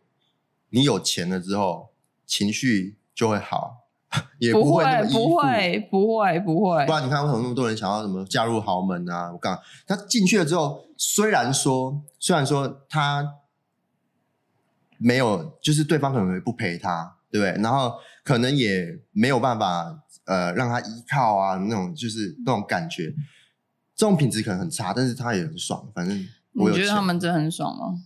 [0.71, 1.91] 你有钱了之后，
[2.27, 3.84] 情绪就会好，
[4.39, 6.93] 也不会不会，不会，不会不。
[6.93, 9.31] 然你看为什么那么多人想要什么嫁入豪门啊？
[9.33, 13.27] 我刚他进去了之后，虽然说虽然说他
[14.99, 17.63] 没有，就是对方可能会不陪他，对不对？
[17.63, 23.15] 然后可能也没有办法呃让他依靠啊，那种就是那种感觉，
[23.95, 28.01] 这种品质可能很差，但是他也很爽，反正我觉得他们真的很爽吗？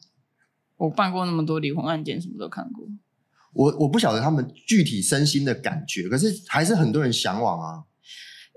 [0.77, 2.87] 我办过那么多离婚案件，什么都看过。
[3.59, 7.83] 我我不晓得他们具体身心的感觉，可是还是很多人向往啊。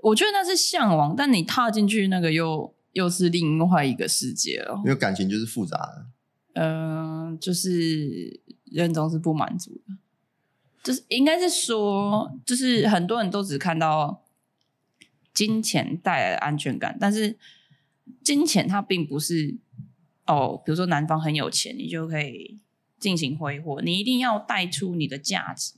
[0.00, 4.80] 我觉得那是向往，但你踏进去那个又又是另外一个世界了。
[4.84, 6.06] 因为感情就是复杂的。
[6.54, 9.96] 嗯、就是人总是不满足的，
[10.84, 14.22] 就是应该是说，就是很多人都只看到
[15.34, 17.36] 金钱带来的安全感，但是
[18.22, 19.56] 金钱它并不是
[20.26, 22.60] 哦，比如说男方很有钱，你就可以
[23.02, 25.74] 进行挥霍，你一定要带出你的价值，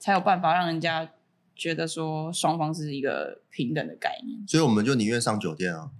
[0.00, 1.08] 才有办法让人家
[1.54, 4.40] 觉得说双方是一个平等的概念。
[4.48, 5.90] 所以我们就宁愿上酒店啊。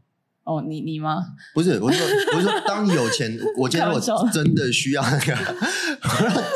[0.42, 1.36] 哦，你你吗？
[1.54, 5.36] 不是，我是说，我是说，当你有钱，我今天如开玩笑果真的需要那个，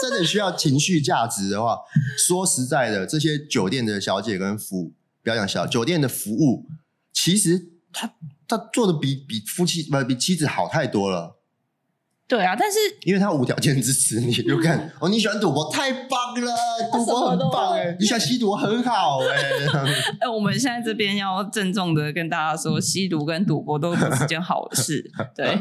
[0.02, 1.78] 真的需要情绪价值的话，
[2.18, 6.66] 说实在的，这些酒店的小姐跟服务，不要讲小酒店的服务，
[7.12, 8.12] 其实他
[8.48, 11.35] 他做的比比夫妻不比妻子好太多了，
[12.28, 16.52] 对啊，但是因为他无条件支持你，就看哦，你喜欢赌博，太棒了，
[16.90, 19.36] 赌博很棒哎，你喜欢吸毒很好哎，
[20.20, 25.08] 哎，我们现在这边要郑重的跟大家说，吸毒跟赌博都不是件好事。
[25.36, 25.56] 对，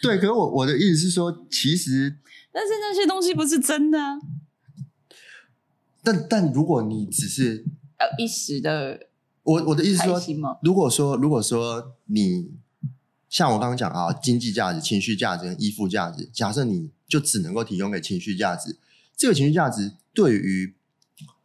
[0.00, 2.16] 对，可是我我的意思是说，其实
[2.54, 4.18] 但是那些东西不是真的啊，
[6.04, 7.64] 但但如果你只是
[7.98, 9.08] 呃，一时的
[9.42, 10.22] 我我的意思是说
[10.62, 12.52] 如果说如果说你
[13.32, 18.78] 像我刚刚讲啊，经济价值、情绪价值跟依附价值，假设你就只能够提供给情绪价值，
[19.16, 20.74] 这个情绪价值对于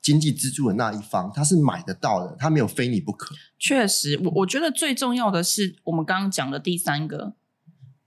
[0.02, 3.34] 经济支柱的那一方，他是买得到的，他没有非你不可。
[3.58, 7.36] 确实，我我觉得最重要的是我们刚刚讲的第三个，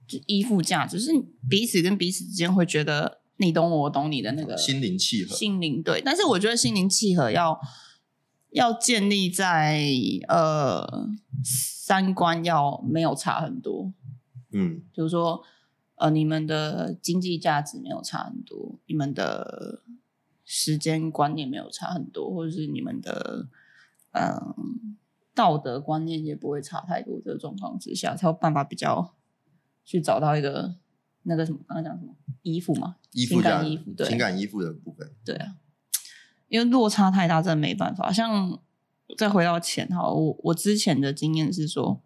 [0.06, 1.12] 就依附价值，就是
[1.48, 7.58] 彼此跟彼此之间会觉得你懂我，我懂你的那个心灵契合，心灵对，但是我觉得心灵契合要
[8.50, 9.82] 要建立在
[10.28, 11.08] 呃
[11.44, 13.92] 三观要没有差很多，
[14.52, 15.42] 嗯，比如说
[15.96, 19.82] 呃你们的经济价值没有差很多，你们的
[20.44, 23.48] 时间观念没有差很多，或者是你们的
[24.12, 24.96] 嗯、
[25.34, 29.14] 道德观念也不会差太多这个状况之下，才有办法比较
[29.84, 30.74] 去找到一个
[31.22, 35.54] 那个什么刚刚讲什么依附嘛，情依附价值感依附对情感依附的部分，对啊，
[36.50, 38.12] 因为落差太大，真的没办法。
[38.12, 38.58] 像
[39.16, 42.00] 再回到钱哈，我我之前的经验是说，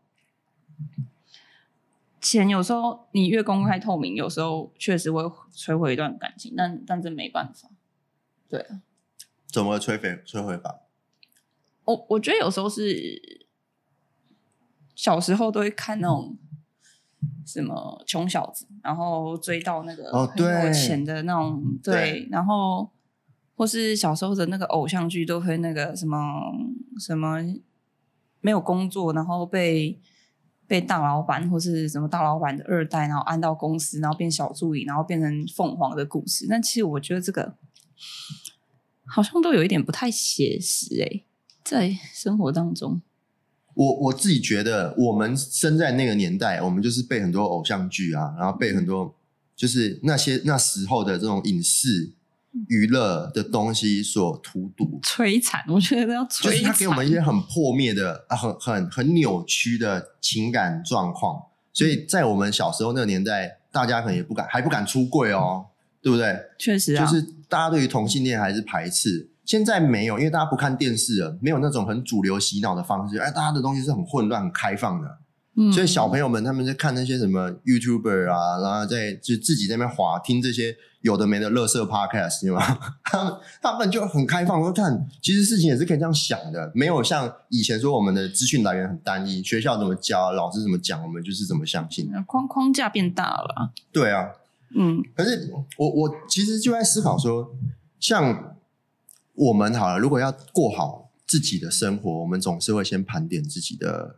[2.21, 7.71] 钱有时候你越公开透明，有时候确实会摧毁一段感情，但但这没办法。
[8.49, 8.83] 对啊，
[9.47, 10.81] 怎么摧毁摧毁法？
[11.85, 13.47] 我我觉得有时候是
[14.95, 16.37] 小时候都会看那种
[17.47, 22.91] 什么穷小子，然后追到那个有对钱的那种，对，对然后
[23.57, 26.19] 或是小时候的那个偶像剧都会那个什么
[26.99, 27.39] 什么
[28.41, 30.01] 没有工作，然后被
[30.67, 36.47] 被大老板或是什么大老板的二代，然后安到公司，然后变小助理，然后变成凤凰的故事。
[36.49, 37.55] 但其实我觉得这个
[39.07, 41.25] 好像都有一点不太写实诶、
[41.63, 43.03] 在生活当中。
[43.75, 49.15] 我我自己觉得，我们生在那个年代，我们就是被很多偶像剧啊，然后被很多
[49.57, 52.13] 就是那些那时候的这种影视
[52.69, 56.53] 娱乐的东西所荼毒，摧残，我觉得要摧残。
[56.53, 61.43] 就是他给我们一些很破灭的、啊、很很很扭曲的情感状况。
[61.73, 65.67] 所以在我们小时候那个年代，大家可能也不敢，还不敢出柜哦，
[66.01, 66.37] 对不对？
[66.59, 69.31] 确实啊，就是大家对于同性恋还是排斥。
[69.45, 73.19] 现在没有，因为大家不看电视了，没有那种很主流洗脑的方式。
[73.19, 75.19] 哎，大家的东西是很混乱、很开放的，
[75.57, 82.61] 嗯所以小朋友们他们在看那些什么 YouTuber 啊，然后在就自己在那边滑听这些有的没的乐色 Podcast，对吗？
[83.05, 92.11] 他们他们就很开放，说看其实事情也是可以这样想的，没有像以前说我们的资讯来源很单一，学校怎么教，老师怎么讲，我们就是怎么相信。
[92.27, 93.71] 框框架变大了啊。
[93.93, 94.31] 对啊，
[94.75, 97.55] 嗯可是我我其实就在思考说，
[98.01, 98.57] 像
[99.35, 104.17] 我们好了，如果要过好自己的生活，我们总是会先盘点自己的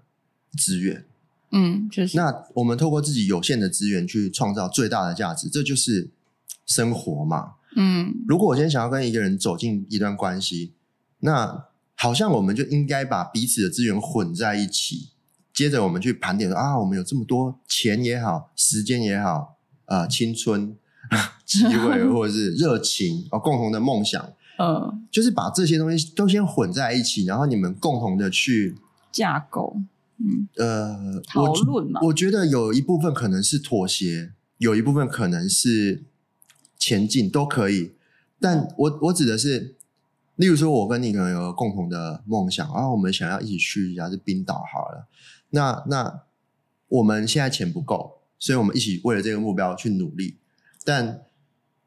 [0.56, 1.04] 资源。
[1.52, 6.10] 嗯，就是那我们透过自己有限的资源去创造最大的价值，这就是
[6.66, 7.52] 生活嘛。
[7.76, 8.14] 嗯。
[8.26, 10.72] 如果我今天想要跟一个人走进一段关系，
[11.20, 15.10] 那好像我们就应该把彼此的资源混在一起，
[15.54, 19.56] 接着我们去盘点说啊，我们有这么多钱也好，时间也好，
[19.86, 20.76] 呃，青春、
[21.46, 24.22] 机会 或者是热情哦，共同的梦想，
[24.58, 25.06] 嗯。
[25.10, 28.76] 就是把这些东西都先混在一起，然后你们共同的去
[29.10, 29.76] 架构
[30.56, 36.04] 呃讨我论嘛，我觉得有一部分可能是妥协，有一部分可能是
[36.78, 37.92] 前进，都可以。
[38.40, 39.76] 但我我指的是，
[40.36, 45.08] 例如说，我跟你可能有个共同的梦想啊，我们想要一起去一下是冰岛好了。
[45.50, 46.22] 那那
[46.88, 50.36] 我们现在钱不够，所以我们一起为了这个目标去努力。
[50.84, 51.22] 但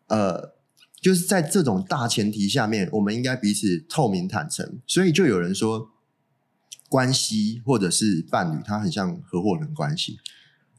[0.07, 0.53] 呃，
[0.99, 4.79] 就是在这种大前提下面，我们应该彼此透明坦诚。
[4.87, 5.91] 所以就有人说，
[6.89, 10.19] 关系或者是伴侣，它很像合伙人关系，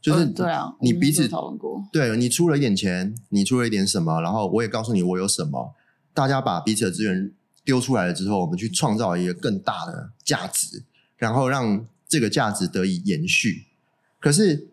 [0.03, 5.73] 就是、呃对啊，你彼此有讨论过，对你出了一点钱，你出了一点什么，然后我也告诉你我有什么，
[6.13, 7.33] 大家把彼此的资源
[7.65, 10.83] 丢出来了之后，我们去创造一个更大的价值，
[11.17, 13.67] 然后让这个价值得以延续。
[14.19, 14.69] 可是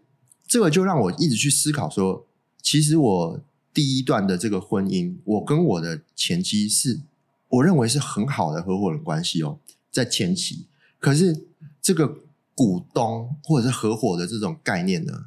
[0.48, 2.26] 这个就让我一直去思考说，
[2.64, 3.40] 其实我
[3.72, 7.02] 第一段的这个婚姻，我跟我的前妻是
[7.50, 9.60] 我认为是很好的合伙人关系哦，
[9.92, 10.66] 在前期。
[11.00, 11.48] 可是
[11.82, 12.24] 这个
[12.56, 15.26] 股东或者是合伙的这种概念呢，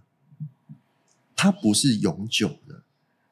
[1.37, 2.83] 它不是永久的，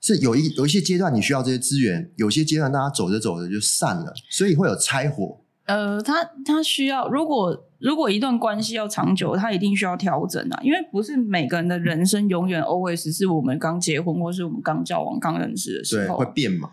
[0.01, 5.40] 是有一有一些阶段你需要这些资源，有些阶段大家走着走着就散了，所以会有拆伙。
[5.64, 16.70] 呃，他他需要，如果如果一段关系要长久，他一定需要调整啊，因为不是每个人的人生永远 always 是我们刚结婚或是我们刚交往、刚认识的时，候会，变嘛？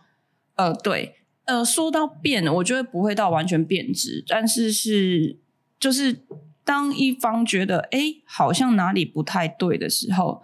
[0.56, 5.38] 呃，对，呃，说到变，我觉得不会到完全变质，但是是
[5.86, 6.26] 就是
[6.64, 10.42] 当一方觉得哎，诶好像哪里不太对的时候，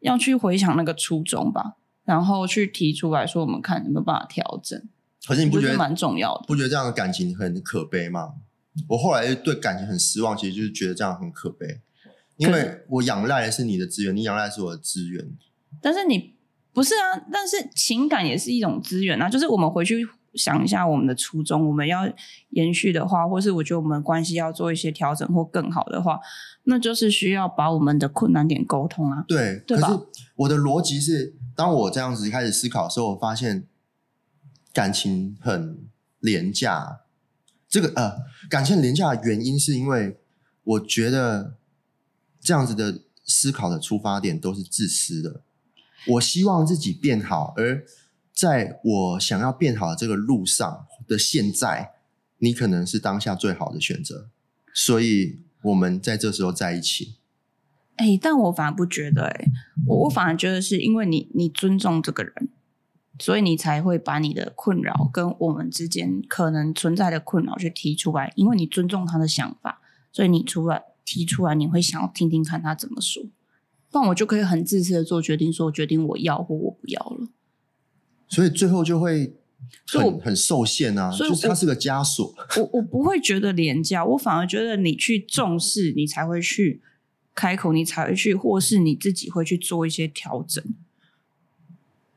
[0.00, 4.82] 要去回想那个初衷吧，然后去提出来说，我们看有没有办法调整，
[5.24, 6.42] 可是你不觉得蛮重要的。
[6.48, 8.32] 不觉得这样的感情很可悲吗？
[8.88, 11.80] 我后来对感情很失望，其实就是觉得这样很可悲，
[12.38, 15.24] 因为我仰赖的是你的资源，你仰赖的是我的资源。
[15.80, 16.34] 但是你
[16.72, 19.28] 不是啊，但是情感也是一种资源啊。
[19.28, 22.10] 就是我们回去想一下我们的初衷，我们要
[22.50, 26.18] 延续的话，或是我觉得我们的关系要做一些调整或更好的话，
[26.64, 29.24] 那就是需要把我们的困难点沟通啊。
[29.28, 30.00] 对，对吧可是
[30.36, 33.66] 我的逻辑是，当我这样子开始思考的时候，我发现
[34.72, 35.78] 感情很
[36.20, 37.00] 廉价。
[37.68, 40.18] 这个呃，感情很廉价的原因是因为
[40.64, 41.54] 我觉得
[42.40, 45.40] 这样子的思考的出发点都是自私的。
[46.08, 47.84] 我希望自己变好，而
[48.32, 51.92] 在我想要变好的这个路上的现在，
[52.38, 54.28] 你可能是当下最好的选择，
[54.74, 57.16] 所以我们在这时候在一起。
[57.96, 59.44] 哎、但我反而不觉得、哎，
[59.86, 62.48] 我我反而觉得是因为你你尊重这个人，
[63.18, 73.22] 所以你才会把你的困扰跟我们之间可能存在的困扰去提出来，因为你尊重他的想法，所以你出来提出来，你会想要听听看他怎么说，
[73.90, 77.28] 不然我就可以很自私的做决定，说决定我要或我不要了。
[78.32, 79.34] 所以最后就会
[79.86, 82.34] 很很受限啊，所以我就是它是个枷锁。
[82.56, 86.80] 我我不会觉得廉价，我反而觉得你去重视，你才会去
[87.34, 90.64] 开口，你才会去，或是你自己会去做一些调整。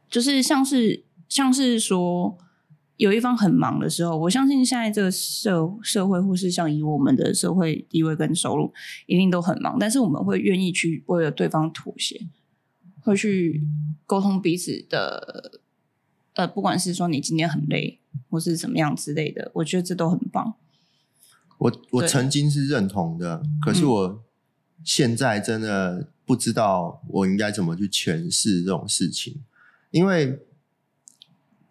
[0.09, 2.37] 就是像是像是说，
[2.95, 8.73] 有一方很忙的时候，我相信现在这个社社会，或是像以我们的社会地位跟收入，
[9.05, 12.21] 一定都很忙，但是我们会愿意去为了对方妥协，
[13.01, 13.61] 会去
[14.05, 15.59] 沟通彼此的，
[16.35, 20.55] 呃，不管是说你今天很累，或是怎么样之类的，我觉得这都很棒。
[21.57, 23.87] 我我曾经是认同的，可是嗯。
[23.87, 24.23] 我
[24.83, 29.41] 现在真的不知道我应该怎么去诠释这种事情，
[29.89, 30.45] 因为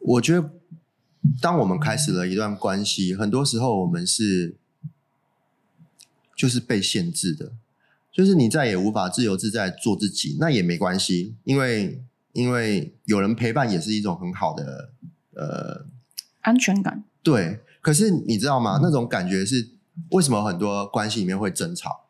[0.00, 0.50] 我觉得，
[1.40, 4.56] 当我们开始了一段关系，很多时候我们是
[6.34, 7.52] 就是被限制的，
[8.10, 12.02] 就是你再也无法自由自在做自己，那也没关系，因为
[12.34, 14.92] 因为有人陪伴也是一种很好的
[15.34, 15.86] 呃
[16.42, 17.02] 安全感。
[17.22, 18.80] 对，可是你知道吗？
[18.82, 19.70] 那种感觉是
[20.10, 22.02] 为什么很多关系里面会争吵？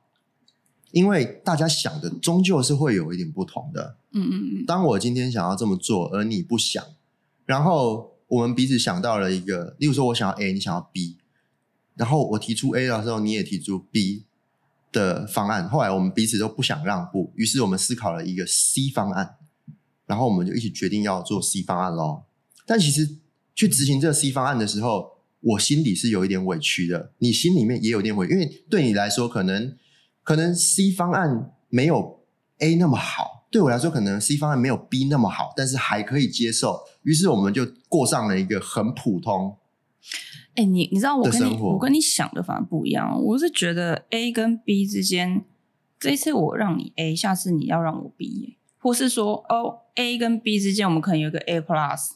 [0.90, 3.96] 因为大家想的终究是会有一点不同的。
[4.12, 6.84] 嗯嗯嗯，当我今天想要这么做，而你不想，
[7.44, 11.18] 然后我们彼此想到了一个，例如说我想要 A，你想要 B，
[11.96, 14.24] 然后我提出 A 的时候，你也提出 B
[14.92, 19.34] 的方案，后来我们彼此都不想让步，于是我们思考了一个 C 方案，
[20.14, 22.24] 然后我们就一起决定要做 C 方案咯。
[22.64, 23.16] 但其实
[23.52, 25.10] 去执行这个 C 方案的时候，
[25.40, 29.76] 我心里是有一点委屈的，你心里面也有点委屈，因为对你来说，可能
[30.22, 32.20] 可能 C 方案没有
[32.58, 36.78] A 那么好，对我来说可能 C 方案没有 B 那么好，但是还可以接受。
[37.02, 39.56] 于是我们就过上了一个很普通。
[40.54, 43.20] 哎，你你知道我跟你我跟你想的反而不一样。
[43.20, 45.44] 我是觉得 A 跟 B 之间，
[45.98, 52.10] 这一次我让你 A，下次你要让我 B，耶或是说哦 A 跟 B 之间，我们可能有一个 A plus，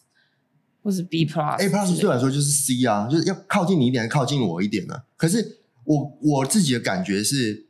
[0.82, 1.56] 或是 B plus。
[1.56, 7.68] A plus 对我来说就是 C 啊，就是要靠近你一点，还是靠近我一点呢、可是我我自己的感觉是，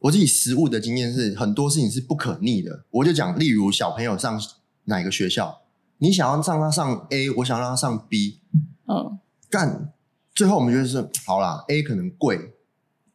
[0.00, 2.84] 我自己实物的经验是，很多事情是不可逆的。
[2.90, 4.42] 我就讲，例如小朋友上
[4.86, 5.62] 哪个学校，
[5.98, 8.40] 你想要让他上 A，我想让他上 B，
[8.88, 9.16] 嗯，
[9.48, 9.92] 干，
[10.34, 12.54] 最后我们就是好啦，A 可能贵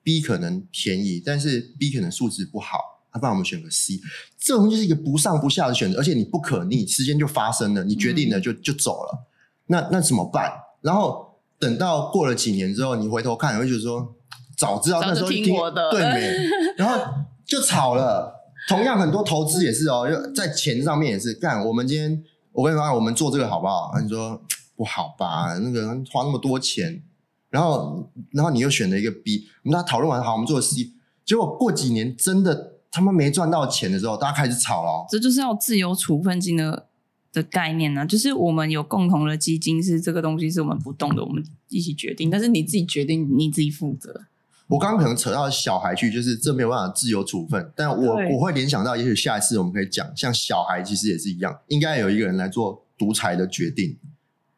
[0.02, 3.99] ，B 可能便宜，但是 B 可能素质不好，那、不然我们选个 C，
[4.38, 9.26] 这种就是一个不上不下的选择，而且你不可逆，时间就发生了，你决定了就、就走了，
[9.68, 10.51] 那那怎么办？
[10.82, 14.13] 然后等到过了几年之后，你回头看，你会觉得说，
[14.57, 16.49] 早知道那时候听我的对没？
[16.78, 16.99] 然后
[17.45, 18.34] 就吵了。
[18.68, 21.66] 同样，很多投资也是哦，就在钱上面也是干。
[21.66, 23.91] 我们今天我跟你说，我们做这个好不好？
[23.93, 24.41] 啊你说
[24.76, 25.57] 不好吧？
[25.59, 27.01] 那个花那么多钱，
[27.49, 30.91] 然后然后你又选了一个 B，我们大家讨论完好，我们做 C，
[31.24, 35.06] 结果过几年真的他们没赚到钱的时候，大家开始吵了哦。
[35.10, 36.86] 这就是要自由处分金的
[37.34, 44.22] 的概念呢、就是我们有共同的基金，是这个东西是我们不动的，我们一起决定，但是你自己决定，你自己负责。
[44.68, 53.98] 我刚刚可能扯到小孩去，就是这没有办法自由处分，但我对我会联想到，也许下一次我们可以讲，像小孩其实也是一样，应该有一个人来做独裁的决定，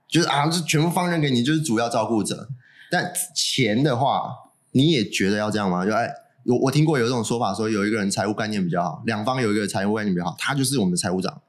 [0.07, 2.47] 就是啊，就全部放任给你，就是主要照顾者。
[2.91, 4.31] 但钱的话，
[4.73, 5.83] 你也觉得要这样吗？
[5.83, 6.07] 就哎，
[6.47, 11.41] 有我听过有这种说法，说有一个人财务概念比较好，两方有一个财务概念比较好，他就是我们的财务长。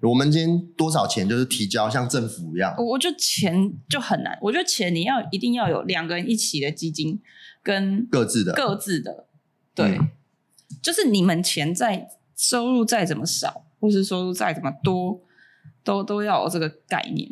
[0.00, 7.20] 我们今天多少钱就是提交，像政府一样，我我觉得钱就很难，我觉得钱你要一定要有两个人一起的基金
[7.62, 8.54] 跟各自的。
[8.54, 9.26] 各自的，
[9.74, 10.08] 对，嗯
[10.80, 15.20] 就是你们钱再收入再怎么少，或是收入再怎么多，
[15.84, 17.30] 都都要有这个概念，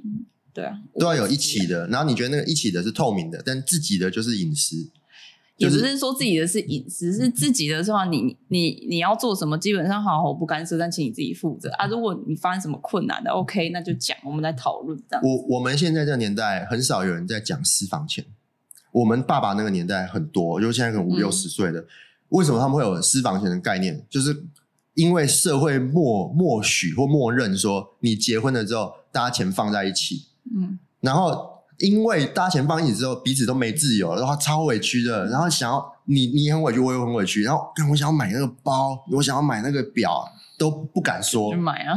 [0.52, 4.90] 对啊，都要有一起的，然后你觉得那个一起的是透明的，但自己的就是隐私。
[5.56, 11.86] 也不是是说自己的是隐私，是自己的话，你你你要做什么，基本上好，我不干涉，但请你自己负责啊。
[11.86, 15.24] 如果你发生什么困难的，OK，那就讲，我们来讨论这样。
[15.24, 18.24] 我我们现在这个年代很少有人在讲私房钱，
[18.90, 21.84] 我们爸爸那个年代很多，就现在可能五嗯六十岁的，
[22.30, 24.04] 为什么他们会有私房钱的概念？
[24.10, 24.44] 就是
[24.94, 40.24] 因为社会默默许或默认说，你结婚了之后，大家钱放在一起，嗯，然后因为大家钱放一起之后，彼此都没自由了，然后超委屈的，然后想要你你很委屈，我也很委屈，然后干我想要买那个包，我想要买那个表，
[40.58, 41.94] 都不敢说就，买啊。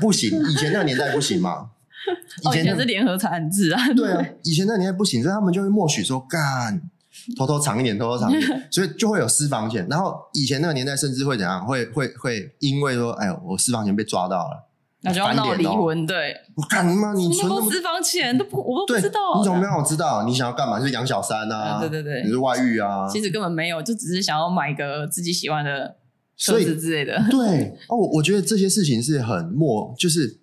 [0.00, 1.70] 不行，以前那个年代不行嘛，
[2.44, 6.82] 哦，以那前是联合产制啊，对啊，以前那个年代不行，所以他们就会默许说干。
[7.34, 9.84] 偷偷藏一点，偷偷藏一点，所以就会有私房钱。
[9.88, 11.66] 然后以前那个年代，甚至会怎样？
[11.66, 14.65] 会会会因为说，哎呦，我私房钱被抓到了，
[15.06, 16.06] 那就要闹离婚。
[16.06, 19.20] 对，我干妈，你存那么多私房钱都不，我都，不知道。
[19.38, 20.24] 你怎么没让我知道？
[20.24, 20.78] 你想要干嘛？
[20.78, 21.56] 就是养小三啊？
[21.56, 23.08] 啊对对对你是外遇啊？
[23.08, 25.96] 其实根本没有，就只是想要买个自己喜欢的
[26.36, 27.22] 车子之类的。
[27.30, 30.40] 对哦，我我觉得这些事情是很默，就是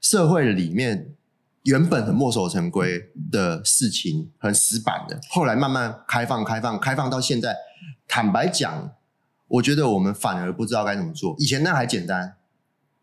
[0.00, 1.14] 社会里面
[1.64, 7.56] 原本很墨守成规的事情，很死板的，后来慢慢开放、开放、开放到现在。
[8.08, 8.92] 坦白讲，
[9.48, 11.34] 我觉得我们反而不知道该怎么做。
[11.38, 12.36] 以前那还简单，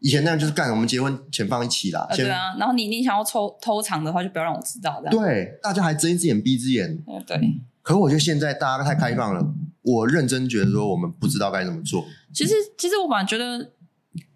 [0.03, 5.17] 以前那样就是干我们结婚钱放一起啦，啊，对啊，然后你你想要偷偷藏的话，就不要让我知道，这样。
[5.17, 7.01] 对大家还睁一只眼闭一只眼。
[7.25, 12.03] 对对，可我觉得现在大家太开放了，我认真觉得说我们不知道该怎么做。
[12.33, 13.71] 其实其实我反而觉得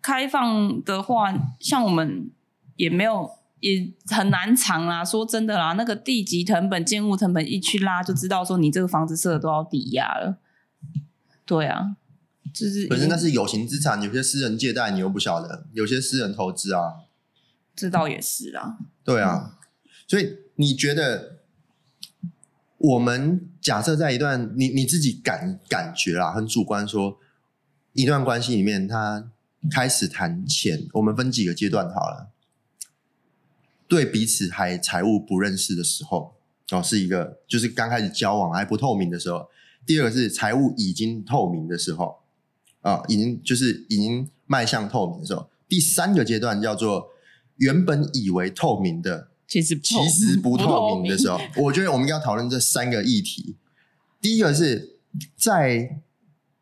[0.01, 2.31] 开放的话，像我们
[2.77, 5.03] 也没有也很难藏啦。
[5.03, 10.37] 说真的啦，那个地级成本、建物成本一去拉，就知道说你这个房子设了多少抵押了。
[11.45, 11.97] 对啊，
[12.65, 16.93] 就是本身那是有形资产，有些私人借贷你又不晓得，有些私人投资啊，
[17.75, 18.77] 这倒也是啦。
[19.03, 19.57] 对啊，
[20.07, 21.39] 所以你觉得
[22.77, 27.17] 我们假设在一段你你自己感感觉啦，很主观说，
[27.93, 29.31] 一段关系里面，他
[29.71, 32.31] 开始谈钱，我们分几个阶段好了。
[33.87, 36.35] 对彼此还财务不认识的时候，
[36.71, 39.49] 哦，是一个就是刚开始交往还不透明的时候；
[39.85, 42.19] 第二个是财务已经透明的时候，
[42.81, 47.09] 啊、已经就是已经迈向透明的时候；第三个阶段叫做
[47.57, 53.55] 原本以为透明的其实其实不透明的时候，候，我觉得我们要讨论这三个议题。
[54.21, 54.97] 第一个是
[55.35, 56.01] 在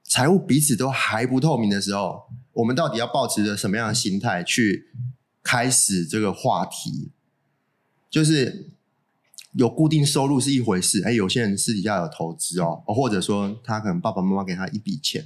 [0.04, 4.90] 财务彼此都还不透明的时候，我们到底要保持着什么样的心态去
[5.42, 7.12] 开始这个话题？
[8.10, 8.70] 就是
[9.54, 15.26] 有固定收入是一回事，哎，有些人私底下有投资哦，或者说他可能爸爸妈妈给他一笔钱，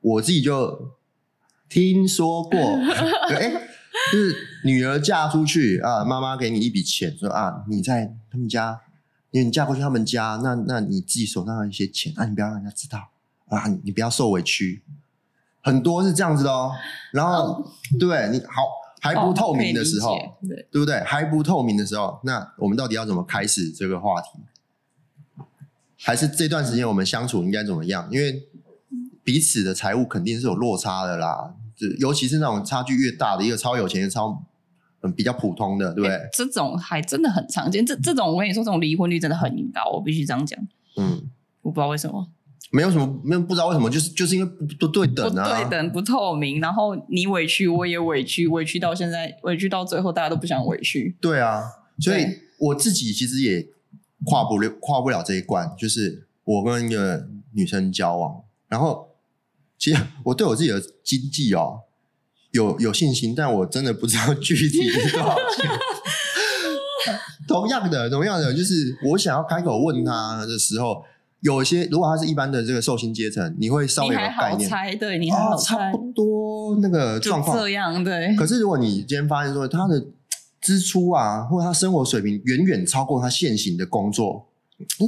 [0.00, 0.96] 我自己就
[1.68, 2.58] 听说过，
[3.30, 3.50] 哎，
[4.12, 8.80] 就是女儿嫁出去啊，妈妈给你一笔钱，说啊，你在他们家，
[9.30, 13.10] 因为你嫁过去他们家，那那你自己手上的一些钱，啊，你不要让人家知道
[13.48, 14.82] 啊，你不要受委屈，
[15.60, 16.72] 很多是这样子的哦，
[17.12, 18.80] 然后对你好。
[19.02, 20.14] 还不透明的时候，
[20.46, 21.00] 对对不对？
[21.04, 24.28] 还不透明的时候，那我们到底要怎么开始这个话题？
[25.96, 28.06] 还是这段时间我们相处应该怎么样？
[28.12, 28.46] 因为
[29.30, 34.44] 彼此的财务肯定是有落差的啦，就尤其是那种差距越大的，一个超有钱，超
[35.02, 36.18] 嗯比较普通的，对不对？
[36.32, 37.86] 这种还真的很常见。
[37.86, 40.58] 这这种我跟你说，这种离婚率真的很高，我必须这样讲。
[40.96, 41.30] 嗯，
[41.62, 42.28] 我不知道为什么。
[42.72, 51.16] 没有什么，没有不知道为什么，就是就是因为不不对等啊，不对等不透明，然后你委屈我也委屈，委屈到现在，委屈到最后大家都不想委屈。
[51.20, 51.62] 对啊，
[52.00, 52.26] 所以
[52.58, 53.68] 我自己其实也
[54.24, 59.09] 跨不了跨不了这一关，就是我跟一个女生交往，然后
[59.80, 61.80] 其实我对我自己的经济哦
[62.52, 65.68] 有有信心，但我真的不知道具体是多少钱。
[67.48, 71.02] 同样的，同样的，就是我想要开口问他的时候。
[71.42, 78.36] 有些如果他是一般的这个寿星阶层，你会稍微有概念，猜对，你还好猜，差不多那个状况这样对。
[78.36, 80.04] 可是如果你今天发现说他的
[80.60, 84.49] 支出啊，或者他生活水平远远超过他现行的工作，你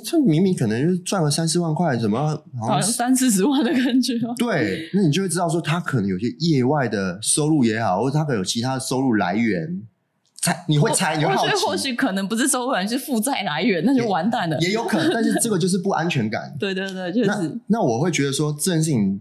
[0.05, 4.14] 这明明可能就是赚了三四万块，怎么好像三四十万的感觉？
[4.39, 9.83] 对，那你就会知道说他可能有些业外的收入也好，或者他可能有其他的收入来源。
[10.43, 14.59] 猜你会猜，你会好奇，或许可能不是收入来源，是负债来源，那就完蛋了。
[14.59, 16.53] 也有可能，但是这个就是不安全感。
[16.59, 17.61] 对对对，就是。
[17.68, 19.20] 那我会觉得说这件事情，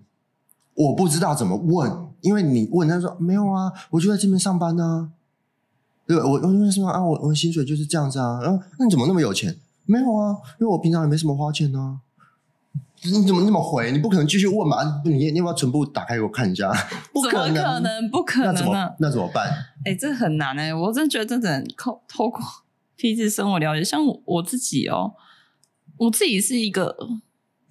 [0.73, 1.91] 我不知道怎么问，
[2.21, 5.11] 因为你问他说没有啊，我就在这边上班呢。
[6.07, 6.99] 对，我我为什么啊？
[7.05, 8.39] 我我薪水就是这样子啊。
[8.41, 9.55] 然后那你怎么那么有钱？
[9.91, 11.99] 没有啊，因为我平常也没什么花钱呢。
[13.03, 13.91] 你怎么那么回？
[13.91, 15.01] 你不可能继续问嘛？
[15.03, 16.71] 你你要不要全部打开给我看一下？
[17.11, 18.93] 不可能，不可能啊！
[18.99, 19.51] 那怎么办？
[19.83, 20.73] 哎，这很难哎！
[20.73, 22.39] 我真觉得真的透透过
[22.95, 25.13] 批次生活了解，像我自己哦，
[25.97, 26.95] 我自己是一个，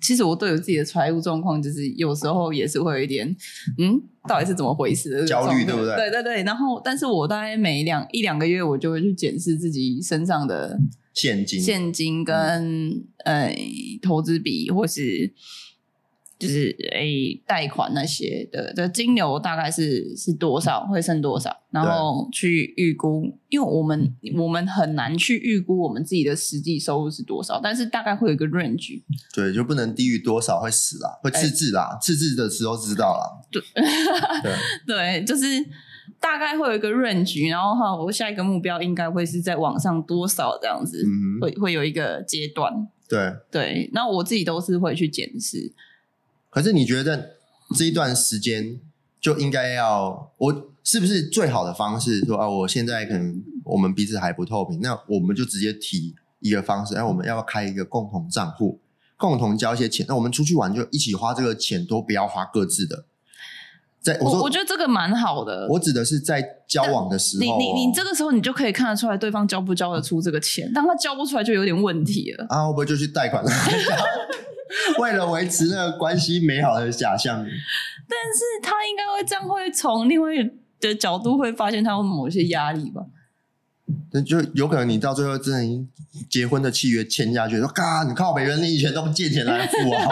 [0.00, 3.34] 其实我对我自己的财务状况，就是有时候也是会有一点，
[3.78, 5.24] 嗯，到底是怎么回事？
[5.24, 5.94] 焦虑对不对？
[5.94, 6.42] 对对对。
[6.42, 10.76] 然后，但是我大概每两一两个月，我就会去检视自己身上的。
[11.12, 13.54] 现金、现金跟呃
[14.00, 15.32] 投资比，或是
[16.38, 29.02] 就是诶贷款那些的的金流大概是是多少，会剩多少，然后去预估，因为我们我们很难去预估我们自己的实际收入是多少，但是大概会有一个 range，
[29.34, 33.62] 对，就不能低于多少会死啦，会赤字啦，赤字的时候知道啦，对
[34.86, 35.44] 对，就是。
[36.18, 41.04] 大概会有一个 range，然后哈，我下一个目标应该会是在网上多少这样子，
[41.40, 42.88] 会会有一个阶段。
[43.08, 45.72] 对对，那我自己都是会去检视。
[46.48, 47.36] 可是你觉得
[47.76, 48.80] 这一段时间
[49.20, 52.48] 就应该要，我是不是最好的方式说啊？
[52.48, 58.80] 我现在可能我们彼此还不透明，那我们就直接提一个方式，哎，我们要不要开一个共同账户，
[59.16, 60.06] 共同交一些钱？
[60.08, 63.04] 那我们出去玩就一起花这个钱，都不要花各自的。
[64.02, 65.66] 在我说，我觉得这个蛮好的。
[65.68, 70.72] 我指的是在交往的时候，你你你这个时候你就可以看得出来对方交不交得出这个钱。
[70.72, 72.46] 当他交不出来，就有点问题了。
[72.48, 73.44] 啊，会不会就去贷款？
[74.98, 77.36] 为了维持那个关系美好的假象。
[77.38, 80.30] 但是他应该会这样，会从另外
[80.80, 83.02] 的角度会发现他有某些压力吧？
[84.12, 85.86] 那就有可能你到最后真的
[86.28, 90.08] 结婚的契约签下去，说嘎，你靠别人，你以前都不借钱来付啊。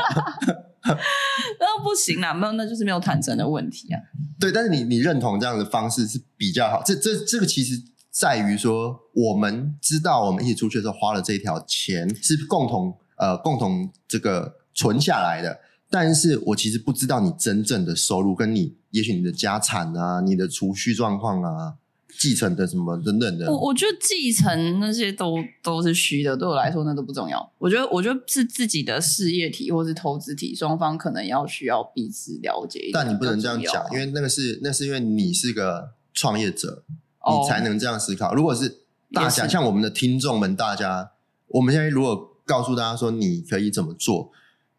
[1.60, 4.00] 那不行啦，没有，那就是没有坦诚的问题啊。
[4.40, 6.82] 对，但是你你认同这样的方式是比较好。
[6.84, 7.74] 这这这个其实
[8.10, 15.60] 在于说，我们知道我们一起出去的时候花了这条钱是共同呃共同这个存下来的，
[15.90, 21.74] 但是我其实不知道你真正的收入，跟你也许你的家产啊，你的储蓄状况啊。
[22.18, 27.52] 继承的什么等等的，我我觉得继承那些都都是虚的，对我来说那都不重要。
[27.58, 32.92] 我觉得我觉得是自己的事业体或是投资体，双方可能要需要彼此了解一。
[32.92, 38.34] 但你不能这样讲，因为那个是那是因为你是个创业者，你才能这样思考。
[38.34, 38.80] 如果是
[39.12, 41.12] 大家像我们的听众们，大家
[41.48, 44.32] 我们现在如果告诉大家说你可以怎么做，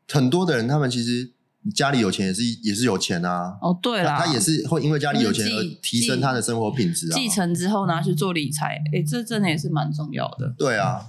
[0.08, 1.32] 很多的人他们其实。
[1.72, 3.58] 家里有钱也是也是有钱啊！
[3.62, 7.16] 哦，对啦，他也是会因为家里有钱而提升他的生活品质啊。
[7.16, 10.54] 继承之后拿去做理财，哎，这真的也是蛮重要的。
[10.58, 11.08] 对啊，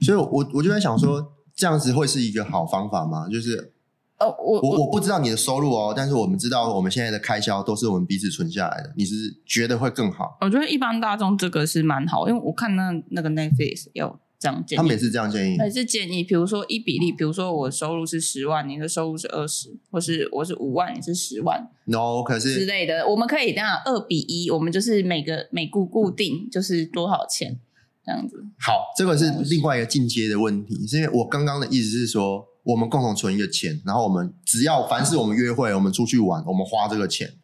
[0.00, 3.28] 所以，我我就在想说，这样子会是一个好方法吗？
[3.28, 3.72] 就是，
[4.18, 8.92] 哦，我我我不知道你的收入哦，但是我们知道我们现在的开销都是我们彼此存下来的。
[8.96, 9.14] 你是
[9.46, 10.38] 觉得会更好？
[10.40, 14.18] 我觉得一般大众这个是蛮好，因为我看那那个 Netflix 有。
[14.38, 14.78] 这样建议。
[14.78, 15.58] 他们也是这样建议。
[15.58, 27.58] 还是建议，比如说一比例，比如说我收入是十万，你的收入是二十，或是我是五万，你是十万 No，可是之是类的，我们可以这样二比一，我们就是每个每股固定就是多少钱
[28.04, 28.44] 这样子。
[28.58, 37.34] 好，这个是另外一个进阶的问题，是因为我刚刚的意思是说，我们共同存一个钱，然后我们只要凡是我们约会，我们出去玩，我们花这个钱。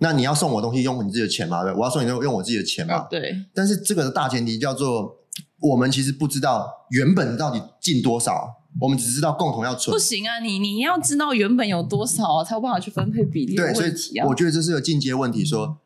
[0.00, 1.64] 那你要送我东西，用你自己的钱嘛？
[1.64, 3.08] 对，我要送你用用我自己的钱嘛？
[3.10, 5.17] 对，但是这个的大前提叫做，
[5.60, 9.98] 我们其实不知道原本到底进多少，我们只知道共同要存不。
[9.98, 14.20] 行啊，你你要知道原本有多少啊，才有办法去分配比例的对，所以。
[14.28, 15.78] 我觉得这是个进阶问题，说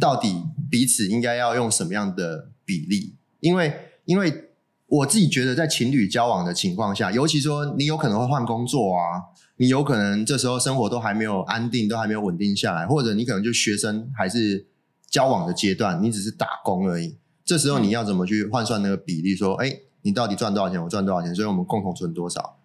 [0.00, 3.16] 到底彼此应该要用什么样的比例？
[3.38, 3.72] 因为
[4.06, 4.50] 因为
[4.86, 9.22] 我自己觉得，在情侣交往的情况下，尤其说你有可能会换工作啊，
[9.58, 14.66] 你有可能这时候生活都还没有安定，都还没有稳定下来，或者你可能就学生还是
[15.08, 17.16] 交往的阶段，你只是打工而已。
[17.50, 19.34] 这时候你要怎么去换算那个比例？
[19.34, 20.80] 说，哎，你到底赚多少钱？
[20.80, 21.34] 我赚多少钱？
[21.34, 22.60] 所以我们共同存多少？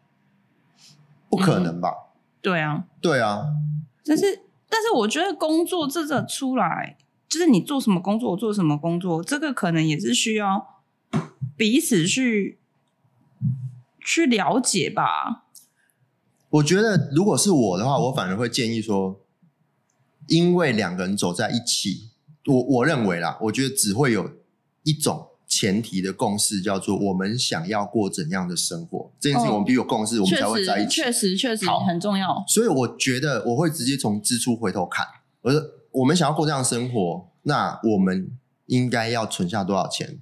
[1.28, 1.90] 不可能吧？
[2.40, 3.48] 对啊，对啊，
[4.06, 10.84] 但是但是我觉得工作这个出来，就是你做什么工作，我做什么工作，这个可能也是需要
[11.58, 12.60] 彼此去
[14.00, 15.46] 去了解吧。
[16.48, 19.20] 我觉得如果是我的话，我反而会建议说，
[20.28, 22.12] 因为两个人走在一起，
[22.46, 24.30] 我我认为啦，我觉得只会有
[24.86, 29.12] 一种前提的共识，叫做我们想要过怎样的生活。
[29.20, 31.02] 这件事情我们必须有共识，我们才会在一，起。
[31.02, 32.44] 确实，确实好很重要。
[32.48, 35.06] 所以我觉得我会直接从支出回头看，
[35.42, 35.62] 我说
[35.92, 38.32] 我们想要过这样的生活，那我们
[38.68, 40.20] 应该要存下多少钱，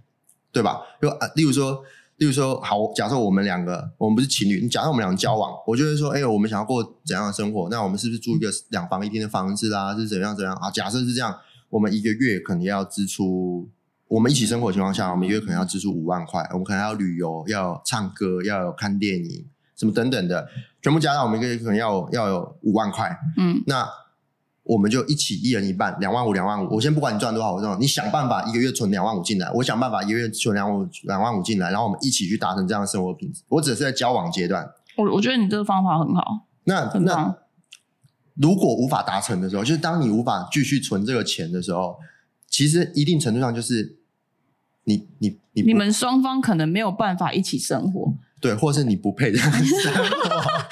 [0.52, 0.82] 对吧？
[1.02, 1.84] 就啊，例如说，
[2.18, 7.70] 例如说，好，假设我们两个，我们不是情侣，你假设我们两个交往，我就会说，哎、我们想要过怎样的生活？
[7.70, 9.96] 那我们是不是住一个两房一厅的房子啦？
[9.96, 10.70] 是怎样怎样啊？
[10.70, 11.38] 假设是这样，
[11.70, 13.70] 我们一个月可能要支出。
[14.08, 19.46] 我们一起生活的情况下，我们一个月可能要支出五万块，我们可能要旅游、要唱歌、要有看电影，
[19.76, 20.48] 什么等等的，
[20.82, 23.18] 全部加上我们一个月可能要有要有五万块。
[23.38, 23.88] 嗯，那
[24.64, 26.76] 我们就一起一人一半，两万五，两万五。
[26.76, 33.42] 我先不管你赚多少，我这种你想办法一个月存两万五进来，我想办法一个月存两万五两万五进来，然后我们一起去达成这样的生活品质。
[33.48, 37.36] 我只是在交往阶段，我我觉得你这个方法很好，那那。
[38.36, 41.96] 如果无法达成的时候，就是当你无法继续存这个钱的时候，
[42.54, 43.98] 其实一定程度上就是
[44.84, 50.04] 你你你你们双方可能没有办法一起生活，对，或是你不配这样子生活。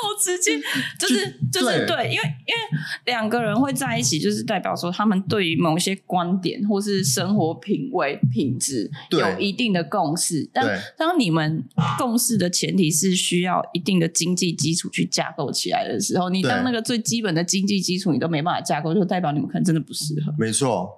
[0.00, 0.58] 好直接，
[0.98, 10.48] 就是就是对对，因为因为两个人会在一起，就是代表说他们对于某些观点或是生活品味品质有一定的共识。
[10.52, 11.64] 但对当你们
[11.98, 20.34] 共识的前提是需要一定的经济基础去架构起来的时候，你对当那个最基本的经济基础你都没办法架构，就代表你们可能真的不适合。
[20.38, 20.97] 没错。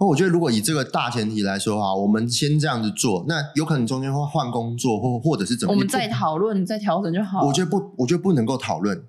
[0.00, 7.46] 那我觉得，如果以这个大前提来说哈，我们先这样子做，那有可能中间会换工作，或或者是怎么，我们再讨论、再调整就好了。
[7.48, 9.04] 我觉得不，我觉得不能够讨论。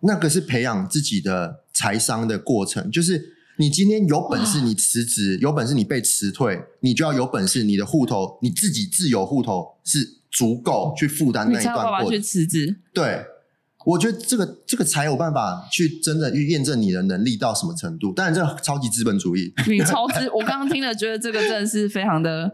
[0.00, 12.22] 那个是培养自己的财商的过程，就是你今天有本事，你辞职，有本事你被辞退，你就要有本事，你的户头你自己自有户头是足够去负担那一段过程。
[12.22, 12.80] 辞职。
[12.92, 13.24] 对，
[13.84, 18.12] 我觉得这个这个才有办法去真的去验证你的能力到什么程度。
[18.12, 22.52] 当然，这个超级资本主义，你超资，我刚刚听了，觉得这个真的是非常的，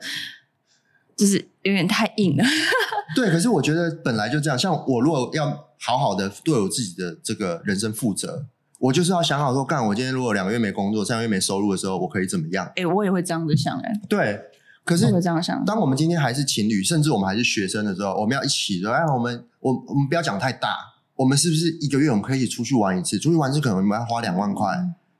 [1.16, 2.44] 就是有点太硬了。
[3.14, 4.58] 对，可是我觉得本来就这样。
[4.58, 8.46] 像我如果要好好的对我自己的这个人生负责，
[8.78, 12.70] 我就是要想好说，干我今天如果两个月没工作、三个月没收入的时候，我可以怎么样？
[12.76, 14.40] 哎、我也会这样子想、哎，对，
[14.84, 15.64] 可是我会这样想。
[15.64, 20.76] 当我们今天还是情侣，甚至我们还是学生的时候，我们要一起说，哎，我们我我们不要讲太大，
[21.20, 23.18] 我们是不是一个月我们可以出去玩一次？
[23.18, 24.68] 出去玩一次可能我们要花两万块，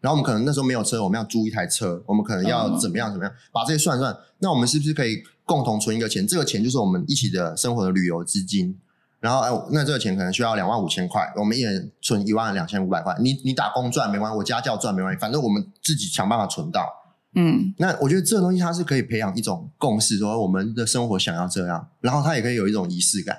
[0.00, 6.26] 然后我们可能那时候没有车，我们要租一台车，我们可能要嗯怎么样怎么样，把这些算一算，那我们是不是可以共同存一个钱？
[6.26, 8.78] 这个钱就是我们一起的生活的旅游资金。
[9.20, 13.14] 然后，哎，那这个钱可能需要两万五千块，我们一人存一万两千五百块。
[13.20, 16.88] 你你打工赚没关系，我家教赚没关系，反正我们自己想办法存到。
[17.34, 23.36] 嗯，那我觉得这个东西它是可以培养一种共识，说我们的生活想要这样，然后它也可以有一种仪式感。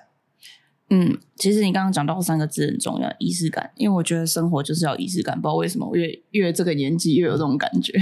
[0.93, 3.71] 嗯，其实你刚刚讲到三个字很重要，仪式感。
[3.75, 7.93] 因为我觉得生活就是要仪式感，不知道为什么，我越越这个年纪越有这种感觉。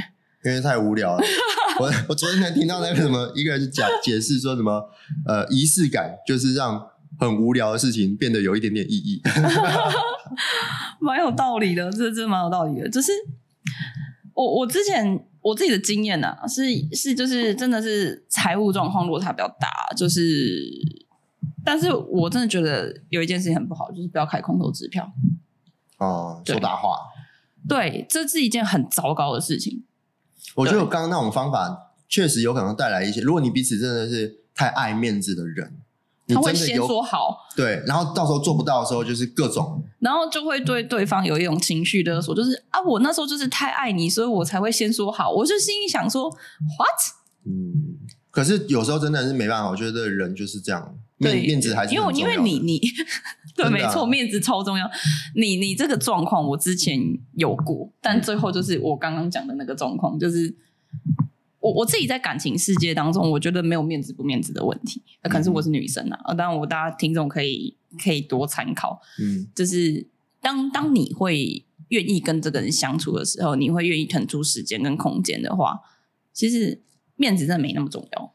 [0.43, 1.23] 因为太无聊了。
[1.79, 4.89] 我我昨天才听到那个什么，一个人讲解释说什么，
[5.27, 6.83] 呃，仪式感就是让
[7.19, 9.21] 很无聊的事情变得有一点点意义。
[10.99, 12.89] 蛮有道理的，这这蛮有道理的。
[12.89, 13.11] 就是
[14.33, 16.63] 我我之前我自己的经验啊，是
[16.95, 20.65] 是就是真的是财务状况落差比较大，就是，
[21.71, 25.07] 但是我真的觉得有一件事情很不好，就是不要开空头支票。
[25.99, 26.97] 哦、对说大话。
[27.67, 29.83] 对，这是一件很糟糕的事情。
[30.55, 35.77] 我觉得我刚刚那种方法确实有可能带来一些，如果你彼此真的是太爱面子的人，
[36.25, 45.29] 你他会先说好，对，然后到时候做不到的时候，就是各种然后就会对对方有一种情绪勒索，就是啊，我那时候就是太爱你，所以我才会先说好。
[45.29, 47.45] 我就心里想说，what？
[47.45, 47.99] 嗯。
[48.31, 52.81] 可是有时候真的是没办法，我觉得人就是这样，面对，面子还是因为因为你你
[53.55, 53.69] 对，啊。
[53.69, 54.89] 没错，面子超重要。
[55.35, 56.99] 你你这个状况，我之前
[57.35, 60.55] 有过，但最后就是我刚刚讲的那个状况，就是
[61.59, 69.47] 我我自己在感情世界当中，我觉得没有面子不面子的问题，呃可能是我是女生啊，呃当然我大家听众可以可以多参考，嗯。
[69.53, 70.07] 就是
[70.41, 75.81] 当当你会愿意跟这个人相处的时候，你会愿意腾出时间跟空间的话，
[76.31, 76.81] 其实
[77.17, 78.33] 面子真的没那么重要。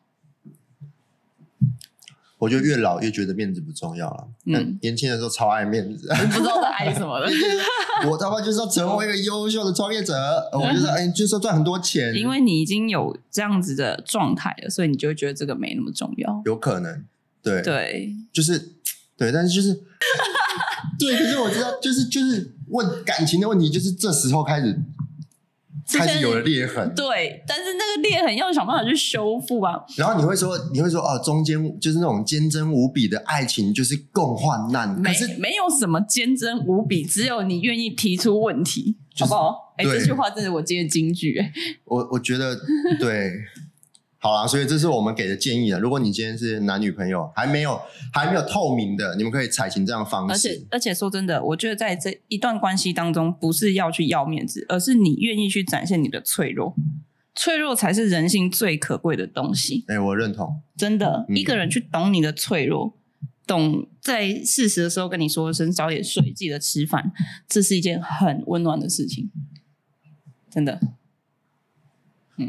[2.44, 4.28] 我就越老越觉得面子不重要了。
[4.44, 7.26] 嗯嗯，年轻的时候超爱面子，不知道在爱什么的。
[8.06, 10.14] 我他妈就是要成为一个优秀的创业者，
[10.52, 16.42] 我就是哎，就是要赚很多钱，因为你已经有这样子的状态了，所以你就会觉得这个没那么重要。
[16.44, 17.02] 有可能，
[17.42, 18.72] 对，对，就是
[19.16, 19.72] 对，但是就是
[20.98, 24.78] 对，可是我知道，就是就是问感情的问题，就是这时候开始是
[25.92, 29.74] 开始有了裂痕，对，但是那个裂痕要想办法去修复啊。
[29.96, 39.74] 然后你会说，你会说哦，中间就是那种坚贞无比的爱情，就是共患难，可没是没有什么坚贞无比，只有你愿意提出问题，就是好不好？
[39.76, 41.52] 哎，这句话真的我今天金句，哎，
[41.84, 42.56] 我我觉得
[42.98, 43.32] 对，
[44.24, 45.78] 好啦，所以这是我们给的建议啊。
[45.78, 47.78] 如果你今天是男女朋友，还没有
[48.10, 50.66] 还没有透明的，你们可以采行这样的方而且式。
[50.70, 56.74] 而且说真的，我觉得在这一段关系当中，不是要去要面子，而是你愿意去展现你的脆弱，
[57.34, 59.84] 脆弱才是人性最可贵的东西。
[59.88, 60.62] 哎、我认同。
[60.74, 62.96] 真的，嗯一个人去懂你的脆弱，
[63.46, 67.12] 懂在适时的时候跟你说声早点睡，记得吃饭，
[67.46, 69.30] 这是一件很温暖的事情。
[70.50, 70.80] 真的，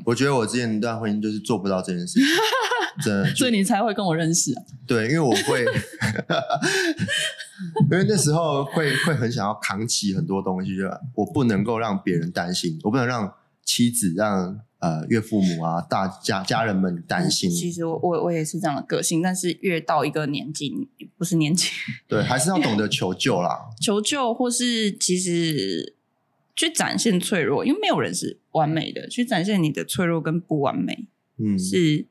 [0.05, 2.23] 我觉得我之前一段婚姻就是做不到这件事情，
[3.03, 3.35] 真的。
[3.35, 4.63] 所以你才会跟我认识啊。
[4.87, 5.65] 对，因为我会，
[7.91, 10.83] 因为那时候会会很想要扛起很多东西，就
[11.15, 13.33] 我不能够让别人担心，我不能让
[13.63, 17.49] 妻子、让呃岳父母啊、大家家人们担心。
[17.49, 21.69] 其实我我我也是这样的个性，但是越到一个年纪，不是年纪，
[22.07, 23.69] 对，还是要懂得求救啦。
[23.81, 25.94] 求救或是其实
[26.55, 32.05] 去展现脆弱，因为没有人是完美的，去展现你的脆弱跟不完美嗯，是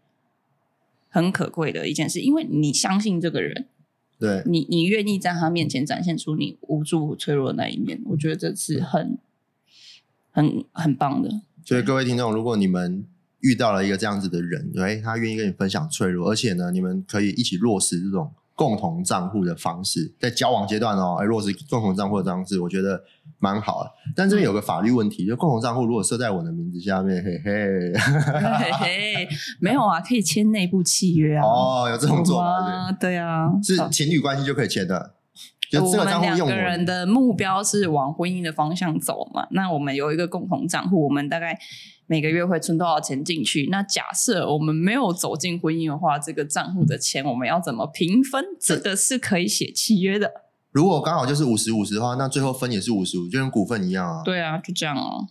[1.09, 3.68] 很可贵的一件事，因为你相信这个人。
[4.16, 9.18] 对，你你愿意在他面前展现出你无助、脆弱的那一面，我觉得这是很
[10.30, 11.42] 很很棒的。
[11.64, 13.05] 所以各位听众，如果你们
[13.40, 23.02] 遇到了一个这样子的人，哎，他愿意跟你分享脆弱，而且呢，你们可以一起落实这种共同账户的方式，在交往阶段哦，哎，落实共同账户的方式，我觉得
[23.38, 23.90] 蛮好的。
[24.14, 29.28] 但这边有个法律问题，就共同账户如果设在我的名字下面，嘿 嘿，嘿嘿，
[29.61, 31.42] 没有啊，可以签内部契约啊。
[31.44, 35.14] 哦，有这种做法啊，对啊，是是情侣关系就可以签的，
[35.72, 39.46] 我们两个人的目标是往婚姻的方向走嘛？
[39.50, 41.58] 那我们有一个共同账户，我们大概
[42.06, 43.68] 每个月会存多少钱进去？
[43.70, 48.44] 那假设我们没有走进婚姻的话，这个账户的钱我们要怎么平分？
[48.60, 50.30] 这个是可以写契约的。
[50.70, 54.22] 如果刚好就是五十五十的话，那最后分也是五十五，就跟股份一样啊。
[54.24, 55.28] 对啊，就这样哦。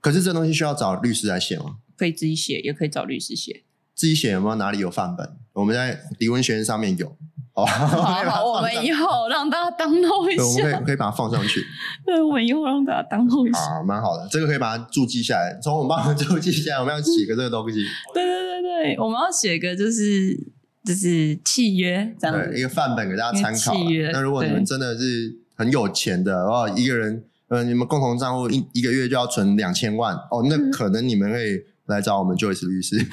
[0.00, 1.76] 可是这东西需要找律师来写吗？
[1.96, 3.64] 可以自己写，也可以找律师写。
[3.94, 5.36] 自己写有没有哪里有范本？
[5.54, 7.16] 我们在离婚学院上面有，哦，
[7.64, 7.86] 好
[8.30, 10.80] 好， 我们以后让大家当漏一对，我们可。
[10.80, 11.64] 以可以把它放上去
[12.06, 13.58] 对，我们以后让大家当漏一下。
[13.58, 17.84] 啊，蛮好的，这个可以把它注记下来，从我们帮我们注记下来，我们要写个这个东西，
[18.14, 20.36] 对对对对，我们要写个就是
[20.84, 22.62] 就是契约这样对，一。
[22.62, 24.10] 个范本给大家参考契约。
[24.12, 32.96] 那如果你们真的是很有钱的哦，一个人呃，你们共同账户一一个月就要存两千万哦，那嗯可能你们可以来找我们 Joyce 律师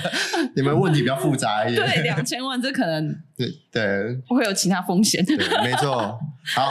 [0.56, 5.24] 你们问题比较复杂一点，对，两千万这可能 对对会有其他风险。
[5.24, 6.18] 对，没错。
[6.54, 6.68] 好，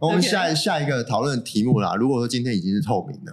[0.00, 1.94] 我们下下一个讨论的题目啦。
[1.94, 3.32] 如果说今天已经是透明的，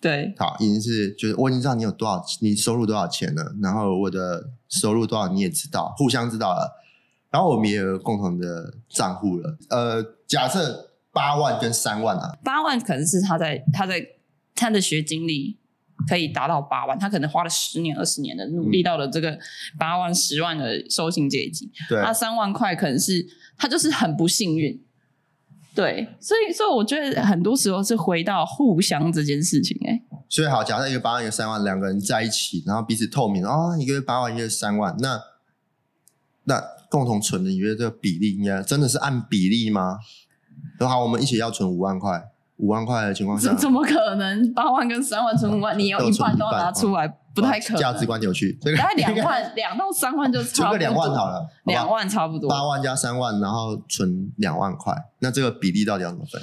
[0.00, 6.72] 对，好，已经是就是我已经知道你有多少，你收入多少钱了，然后我的收入多少你也知道，互相知道了，
[7.30, 9.56] 然后我们也有共同的账户了。
[9.68, 14.04] 呃，假设八万跟三万啊，八万可能是他在他在
[14.54, 15.59] 他的学经历
[16.08, 19.38] 可以达到八万，他可能花了十年二十年的努力到了这个
[19.78, 22.00] 八万十万的收薪阶级，对。
[22.00, 23.26] 那三万块可能是
[23.56, 24.82] 他就是很不幸运。
[25.72, 35.20] 对，所以所以我觉得很多时候是回到互相这件事情、欸，所以好，假设一个八万一个三万，两个人在一起，然后彼此透明，哦，一个月八万，一个月三万，那
[36.44, 39.98] 那共同存的，你觉得这个比例应该真的是按比例吗？
[40.80, 42.30] 好，我们一起要存五万块，
[42.60, 47.80] 五万块的情况下，怎么可能八万跟三万存五万， 你有一半都要拿出来，不太可能。
[47.80, 56.40] 价值观扭曲，大概两 万两到三万就存个两万好了，两万差不多，八万加三万，然后存两万块，那这个比例到底要怎么分？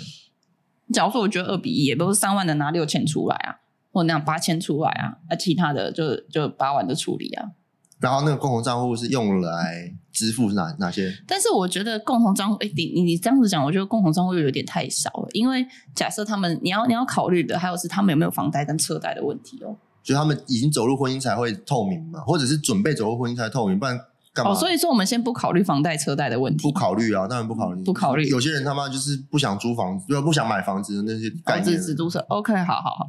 [0.91, 3.59] 假如说我觉得二比一，也都是三万的拿六千出来啊，
[3.91, 7.51] 或那样八千出来啊，那其他的就就八万的处理啊。
[7.99, 11.11] 然后那个共同账户是用来支付哪哪些？
[11.27, 19.75] 但是我觉得共同账户哎你你你这样子讲我觉得共同账户又有点太少了因为假设他们你要你要考虑的还有是他们有没有房贷跟车贷的问题哦。
[20.03, 23.99] 就他们已经走入婚姻才会透明嘛或者是准备走入婚姻才透明不然
[24.33, 24.53] 干嘛？
[24.53, 26.61] 所以说我们先不考虑房贷车贷的问题。
[26.63, 27.83] 不考虑啊当然不考虑。
[27.83, 28.23] 不考虑。
[28.29, 32.19] 有些人他妈就是不想租房子如果不想买房子的那些概子只租车。
[32.29, 33.07] Ok 好好好。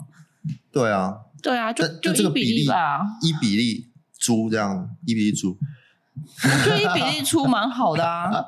[0.73, 1.15] 对啊。
[1.41, 3.88] 对啊就就这个比例啊一比例
[4.29, 5.57] 租这样一比一租
[6.67, 8.45] 就一比一出蛮好的啊。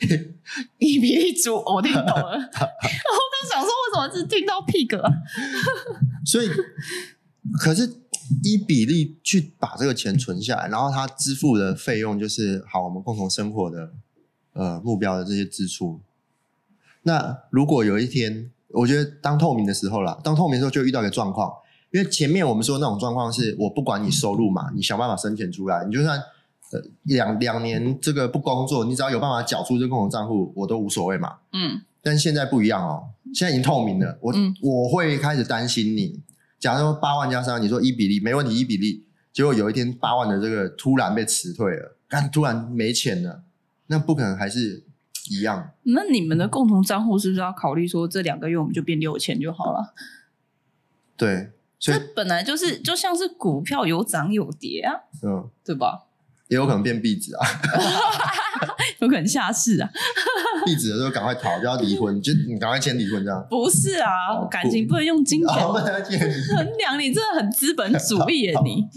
[0.78, 2.30] 一比一租我听懂了。
[2.30, 5.12] 然刚想说为什么只听到屁股啊？
[6.24, 6.48] 所以
[7.60, 7.86] 可是
[8.42, 13.92] 一比例去把这个钱存下来然后他支付的费用就是好我们共同生活的
[14.54, 16.00] 呃目标的这些支出。
[17.02, 21.52] 那如果有一天我觉得当透明的时候啦当透明的时候就遇到一个状况
[21.90, 26.18] 因为前面我们说那种状况是我不管你收入嘛，你想办法生钱出来，你就算
[26.72, 31.38] 呃两两年这个不工作，你只要有办法缴出这个共同账户，我都无所谓嘛。
[31.52, 31.82] 嗯。
[32.00, 34.32] 但现在不一样哦，现在已经透明了，我
[34.62, 36.20] 我会开始担心你。
[36.58, 43.42] 假如说八万加三，你说一比例没问题，一比例，结果有一天八万的这个突然被辞退了，但，突然没钱了，
[43.88, 44.84] 那不可能还是
[45.30, 45.70] 一样。
[45.82, 49.94] 那你们的共同账户是不是要考虑说这两个月我们就变六千就好了？
[51.16, 51.50] 对。
[51.80, 56.04] 所本来就是就像是股票有涨有跌啊，嗯，对吧？
[56.48, 57.46] 也有可能变壁纸啊
[59.00, 59.90] 有可能下市啊，
[60.64, 63.46] 壁纸的时候赶快逃，就要离婚，就你赶快签离婚这样。
[63.50, 68.88] 不是啊，感情不能用金钱 衡量，你真的很资本主义啊你。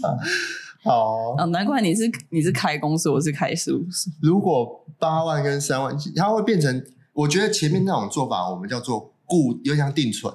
[0.82, 3.86] 好啊，难怪你是你是开公司，我是开书。
[4.20, 6.84] 如果八万跟三万，它会变成？
[7.12, 10.34] 我觉得前面那种做法，我们叫做固，又像定存，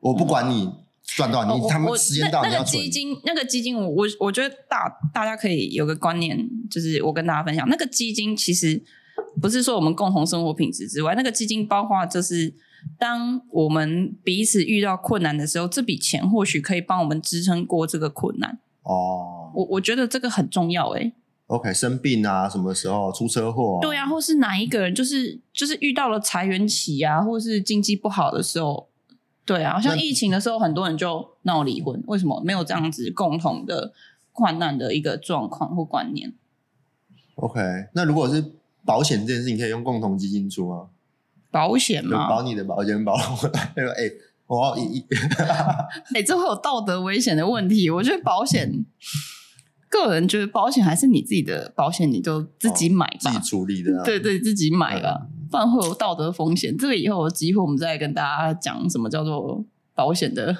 [0.00, 0.83] 我不管你。
[1.04, 6.38] 赚到你他们时间到那个基金那个基金我我我觉得大大家可以有个观念
[6.70, 7.68] 就是我跟大家分享。
[7.68, 8.82] 那个基金其实
[9.40, 12.52] 不是说我们共同生活品质之外那个基金包括就是
[12.98, 18.58] 当我们彼此遇到困难的时候这笔钱或许可以帮我们支撑过这个困难。
[18.82, 19.52] 哦。
[19.54, 21.12] 我我觉得这个很重要哎
[21.46, 28.88] ok 生病啊什么时候出车祸对啊或是哪一个人就是就是遇到了裁员起啊或是经济不好的时候
[29.46, 32.02] 对啊，好像疫情的时候，很多人就闹离婚。
[32.06, 33.92] 为什么没有这样子共同的
[34.32, 36.32] 困难的一个状况或观念
[37.36, 37.60] ？OK，
[37.92, 38.52] 那如果是
[38.84, 40.88] 保险这件事，你可以用共同基金出吗？
[41.50, 43.58] 保险嘛，保你的保险，保我的
[43.92, 44.10] 哎，
[44.46, 45.06] 我一一，
[46.12, 47.88] 每次会有道德危险的问题。
[47.90, 48.84] 我觉得保险，
[49.88, 55.28] 个人觉得保险还是你自己的保险，你就自己买吧，自己处理的，对对，自己买吧。
[55.54, 56.76] 不然会有道德风险。
[56.76, 60.52] 这个以后有机会我们再跟大家讲什么叫做保险的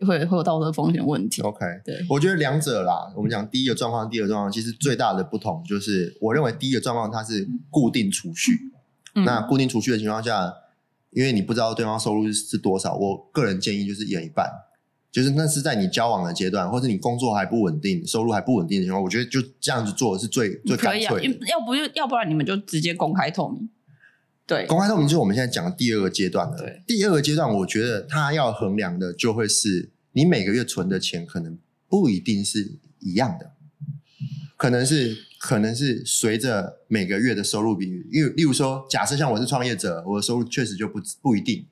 [0.00, 1.42] 会会有道德风险问题。
[1.42, 2.02] Ok 对。
[2.08, 8.52] 我觉得两者啦我们讲第一个状况第二个状况其实最大的不同就是我认为第一个状况它是固定储蓄
[9.16, 10.54] 那固定储蓄的情况下
[11.10, 14.46] 因为你不知道对方收入是多少我个人建议就是一人一半。
[15.12, 21.12] 就是那是在你交往的阶段或是你工作还不稳定收入还不稳定的情况我觉得就这样子做是最最可以啊
[21.50, 23.68] 要不就要不然你们就直接公开透明
[24.46, 24.66] 对。
[24.66, 26.56] 公开透明就是我们现在讲的第二个阶段了。
[26.86, 33.52] 第二个阶段我觉得他要衡量的就会是你每个月存的钱可能不一定是一样的。
[34.56, 41.66] 可能是可能是随着每个月的收入比例例如说假设像我是创业者我的收入确实就不不一定。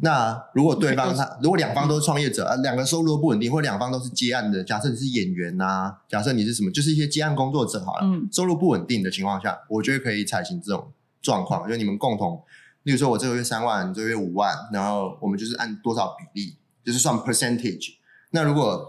[0.00, 10.92] 那如果对方他如果两方都是创业者啊两个收入不稳定或两方都是接案的假设你是演员呐假设你是什么就是一些接案工作者好了收入不稳定的情况下我觉得可以采行这种
[11.22, 12.42] 状况，就你们共同，
[12.82, 17.94] 例如说，我这个月三万，你这个月五万，然后我们就是按多少比例，就是算 percentage。
[18.32, 18.84] 那如果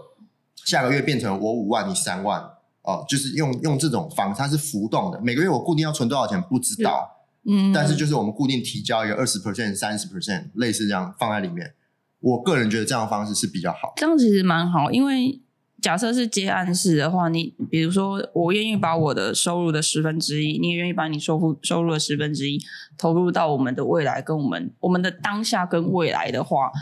[0.56, 2.42] 下个月变成我五万，你三万，
[2.82, 7.08] 哦，就是用用这种方式，它是浮动的，每个月我固定要存多少钱不知道，
[7.46, 11.74] 嗯，但是就是我们固定提交一个二十 percent、三十 percent 类似这样放在里面。
[12.20, 15.40] 我个人觉得这样方式是比较好，这样其实蛮好，因为。
[15.84, 22.58] 假设是接暗示的话，你比如说，我愿意把我的收入的十分之一，你也愿意把你收付收入的十分之一，
[22.96, 26.72] 投入到我们的未来跟我们我们的当下跟未来的话，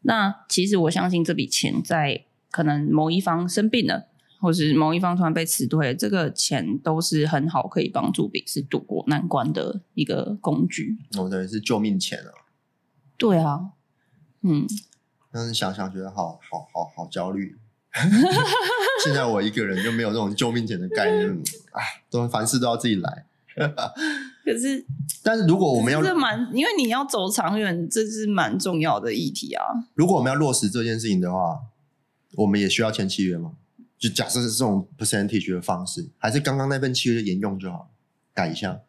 [0.00, 4.08] 那其实我相信这笔钱在可能某一方生病了，
[4.40, 10.96] 或是某一方突然被辞退，这个钱都是很好可以帮助彼此渡过难关的一个工具。
[11.16, 12.34] 我对是救命钱啊！
[13.16, 13.70] 对啊，
[14.40, 14.66] 嗯，
[15.30, 17.56] 但是想想觉得好好好好焦虑。
[19.04, 21.30] 现在我一个人就没有那种救命钱的概念，
[21.72, 23.26] 哎，都凡事都要自己来。
[24.44, 24.84] 可是，
[25.22, 29.64] 但是如果我们要这蛮，因为你要走长远，这是蛮重要的议题啊。
[29.94, 31.60] 如果我们要落实这件事情的话，
[32.36, 33.52] 我们也需要签契约吗？
[33.98, 37.90] 就假设是这种 percentage 的方式，还是刚刚那份契约沿用就好，
[38.32, 38.80] 改一下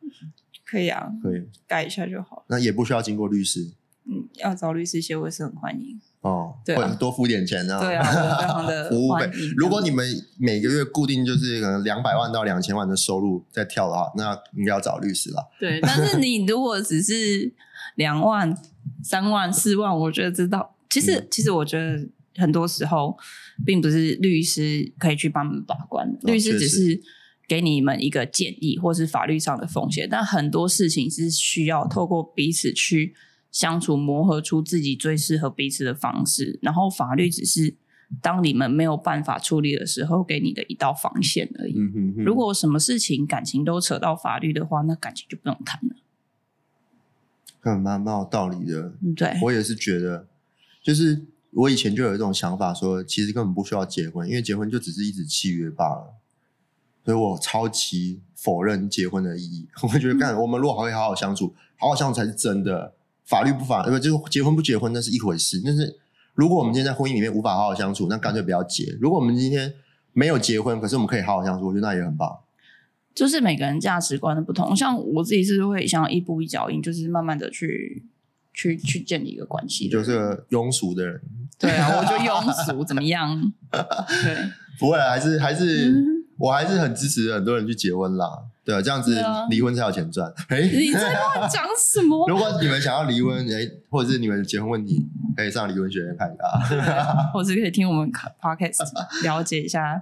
[0.65, 1.43] 可以啊，可以。
[1.67, 2.45] 改一下就好。
[2.47, 3.73] 那也不需要经过律师
[4.05, 5.99] 嗯，要找律师协会是很欢迎。
[6.23, 7.79] 哦，对啊会多付点钱啊。
[7.79, 9.29] 对啊，非常的 服务费。
[9.55, 10.05] 如果你们
[10.37, 15.51] 每个月固定就是可能两百万到两千万的收入在跳的话，那应该要找律师了。
[15.59, 17.53] 对，但是你如果只是
[17.95, 18.57] 两万、
[19.03, 23.17] 三万、四万，我觉得知道，其实、嗯其实我觉得很多时候
[23.65, 27.01] 并不是律师可以去帮你们把关的，哦律师只是
[27.47, 33.13] 给你们一个建议，或是法律上的风险，但很多事情是需要透过彼此去
[33.53, 37.75] 相处，磨合出自己最适合彼此的方式，然后法律只是
[38.19, 41.73] 当你们没有办法处理的时候给你的一道防线而已。
[41.77, 45.95] 嗯哼哼，如果什么事情感情都扯到法律的话，那感情就不用谈了，
[47.61, 48.93] 很蛮蛮有道理的。
[49.15, 49.39] 对？
[49.43, 50.27] 我也是觉得，
[50.81, 56.15] 就是我以前就有一种想法说，其实根本不需要结婚，因为结婚就只是一纸契约罢了。
[57.05, 59.67] 所以我超级否认结婚的意义。
[59.83, 62.95] 我觉得，干我们如果还会好好相处，好好相处才是真的。
[63.25, 65.61] 法律不法，不就是结婚不结婚那是一回事。
[65.63, 65.97] 但是
[66.33, 68.95] 如果我们今天在婚姻里面无法好好相处，那干脆不要结。
[68.99, 69.73] 如果我们今天
[70.13, 72.37] 没有结婚，可是我们可以好好相处，我觉得那也很棒。
[73.15, 78.03] 就是每个人价值观的不同，像我自己是会想要一步一脚印，就是慢慢的去
[78.53, 79.91] 去去建立一个关系的。
[79.91, 81.21] 就是个庸俗的人，
[81.59, 83.53] 对啊， 我就庸俗怎么样？
[83.69, 84.49] 对，
[84.79, 88.27] 不会啊，还是还是、嗯我还是很支持很多人去结婚啦。
[88.65, 90.31] 对啊，这样子离婚才有钱赚。
[90.49, 92.25] 哎、你在乱讲什么？
[92.29, 95.05] 如果你们想要离婚，哎、或者是你们结婚问题，
[95.35, 96.43] 可以上离婚学院看一下。
[97.33, 98.11] 或者可以听我们
[98.41, 98.91] podcast
[99.23, 100.01] 了解一下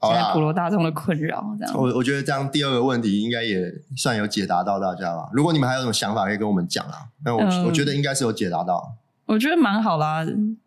[0.00, 1.74] 现在普罗大众的困扰，这样。
[1.76, 5.28] 我我觉得这样第二个问题应该也算有解答到大家吧。
[5.32, 7.06] 如果你们还有什么想法，可以跟我们讲啊。
[7.24, 8.96] 那我、嗯我觉得应该是有解答到。
[9.26, 10.26] 我觉得蛮好啦，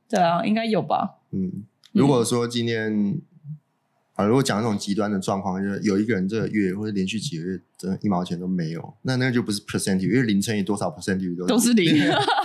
[0.10, 1.16] 对啊，应该有吧。
[1.32, 1.52] 嗯，
[1.92, 3.20] 如果说今天
[4.16, 11.94] 啊，如果讲那种极端的状况，就是有一个人这个月或者连续几个月真的一毛钱都没有，那那个就不是 percentage，因为零乘以多少 percentage 都都是零。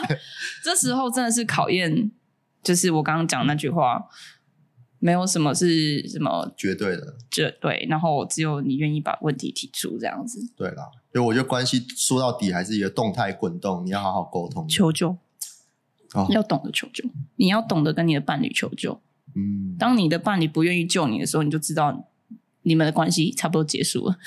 [0.64, 2.10] 这时候真的是考验，
[2.62, 4.04] 就是我刚刚讲那句话，
[4.98, 7.16] 没有什么是什么绝对的。
[7.30, 14.66] 这对，然后只有你愿意把问题提出这样子，对啦，所以我觉得关系说到底还是一个动态滚动，你要好好沟通。
[14.66, 15.16] 求救，
[16.14, 19.00] 哦要懂得求救，你要懂得跟你的伴侣求救。
[19.34, 22.08] 嗯，当你的伴侣不愿意救你的时候，你就知道
[22.62, 24.18] 你们的关系差不多结束了。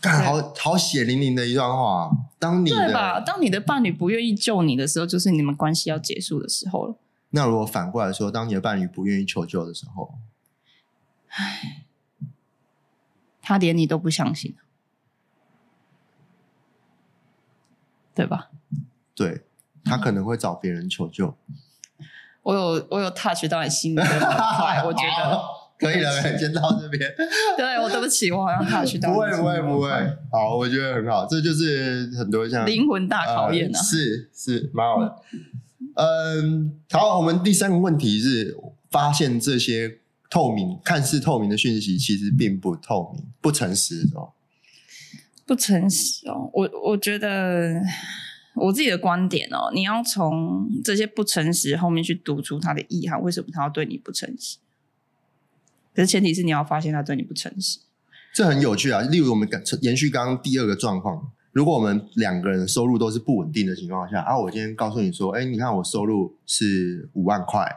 [0.00, 2.10] 干好好血淋淋的一段话啊。
[2.38, 3.20] 当你对吧？
[3.20, 6.96] 的当你的伴侣不愿意救你的时候，就是你们关系要结束的时候了。
[7.30, 10.14] 那如果反过来说，当你的伴侣不愿意求救的时候，
[11.28, 11.84] 唉
[13.42, 14.54] 他连你都不相信，
[18.14, 18.50] 对吧？
[19.14, 19.42] 对
[19.84, 21.36] 他可能会找别人求救。
[22.42, 25.40] 我有我有 touch 到你心里的那块， 我觉得，
[25.78, 27.00] 可以了， 先到这边。
[27.56, 29.90] 对我对不起，我好像 touch 到不会不会不会，
[30.30, 33.82] 好，我觉得很好，这就是很多像灵魂大考验啊呃！
[33.84, 35.16] 是是蛮好的。
[35.96, 38.56] 嗯，好，我们第三个问题是
[38.90, 39.98] 发现这些
[40.30, 44.32] 透明、看似透明的讯息，其实并不透明、不诚实的时候。
[45.46, 47.74] 不诚实哦，我我觉得
[48.54, 54.58] 我自己的观点哦，你要从这些不诚实后面去读出他的意涵，为什么他要对你不诚实？
[55.94, 57.80] 可是前提是你要发现他对你不诚实。
[58.32, 59.00] 这很有趣啊！
[59.00, 59.48] 例如，我们
[59.80, 67.68] 延续刚刚第二个状况，如果我们两个人收入都是不稳定的情况下，啊，我今天告诉你说，哎，你看我收入是五万块，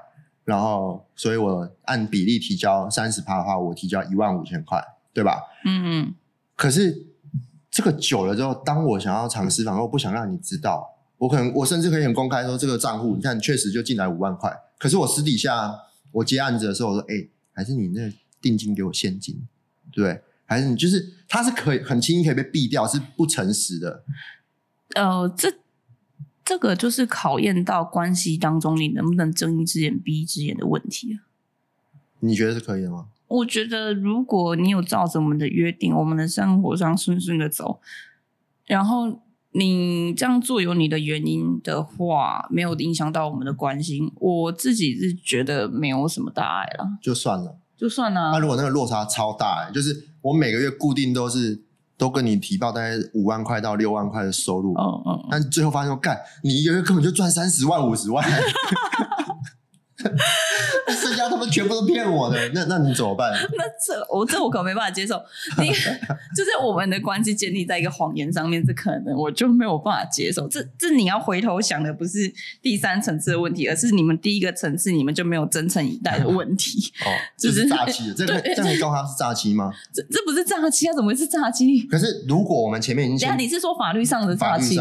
[0.46, 4.80] 然后所以我按比例提交三十趴的话，我提交一万五千块，
[5.12, 5.42] 对吧？
[5.66, 6.14] 嗯嗯，
[6.56, 7.08] 可是
[7.74, 15.74] 这个久了之后，当我想要尝试反而我不想让你知道，我可能我甚至可以很公开说这个账户，你看确实就进来五万块，可是我私底下
[16.12, 19.48] 我接案子的时候，我说，哎，还是你那定金给我现金，
[19.92, 20.22] 对不对？
[20.46, 24.04] 还是你就是它是可以很轻易可以被避掉，是不诚实的。
[24.94, 25.52] 呃，这
[26.46, 31.26] 这个就是考验到关系当中你能不能睁一只眼闭一只眼的问题啊。
[32.20, 33.08] 你觉得是可以的吗？
[33.38, 37.80] 我觉得，如果你有照着我们的约定，我们的生活上顺顺的走，
[38.66, 39.22] 然后
[39.54, 47.58] 你这样做有你的原因的话，没有影响到我们的关心，我自己是觉得没有什么大碍了，就算了。
[47.76, 48.40] 就算了那、了。
[48.40, 51.64] 如果那个落差超大、就是我每个月固定都是
[51.98, 58.24] 都跟你提报大概五万块到六万块的收入，哦哦，但最后发现，干你一个月根本就赚三十万五十万，
[61.02, 63.32] 剩下他们全部都骗我的，那那你怎么办？
[63.58, 65.22] 那这我这我可没办法接受。
[65.60, 65.68] 你
[66.36, 70.48] 就是我们的关系建立在一个谎言上面，这可能我就没有办法接受。
[70.48, 72.32] 这这你要回头想的不是
[72.62, 76.92] 第三层次的问题，而是你们第一个层次你们就没有真诚以待的问题。
[77.06, 79.72] 哦，这是诈欺，这个这告他是诈欺吗？
[79.94, 80.94] 这这不是诈欺啊？
[80.94, 81.82] 怎么会是诈欺？
[81.88, 84.80] 可是如果我们前面已经签，你是说法律上的诈欺？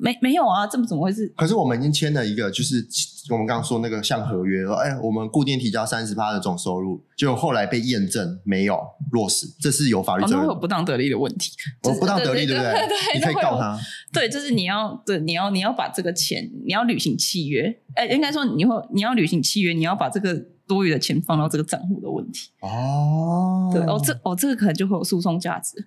[0.00, 0.66] 没没有啊？
[0.66, 1.26] 这么怎么会是？
[1.36, 2.86] 可是我们已经签了一个，就是
[3.30, 8.78] 我们刚刚说那个像合约，说哎，我们固定提交三十趴的总收入，就后来被验证没有
[9.10, 11.50] 落实，这是有法律责任，有不当得利的问题。
[11.82, 12.72] 我不当得利，对不对？
[13.14, 13.78] 你可以告他。
[14.12, 17.80] 对，就是你要对，你要你要把这个钱，你要履行契约。
[17.94, 20.34] 哎，应该说你会你要履行契约，你要把这个
[20.68, 22.50] 多余的钱放到这个账户的问题。
[22.60, 25.84] 哦，对，哦，这哦，这个可能就会有诉讼价值。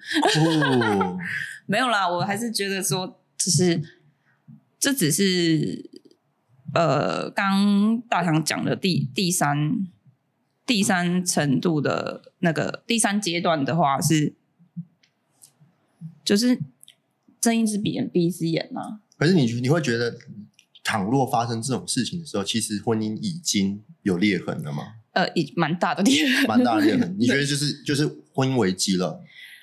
[1.68, 3.82] 没有啦，我还是觉得说，只是
[4.78, 5.90] 这只是。
[6.74, 9.88] 呃，刚大强讲的第第三
[10.66, 14.34] 第三程度的那个第三阶段的话是，
[16.24, 16.60] 就是
[17.42, 19.00] 睁一只眼闭一只眼呐。
[19.18, 20.18] 可是你你会觉得，
[20.84, 24.96] 倘若发生这种事情的时候，其实婚姻已经有裂痕了吗？
[25.14, 27.16] 呃，已蛮大的裂痕，蛮大的裂痕。
[27.18, 29.22] 你觉得就是 就是婚姻危机了？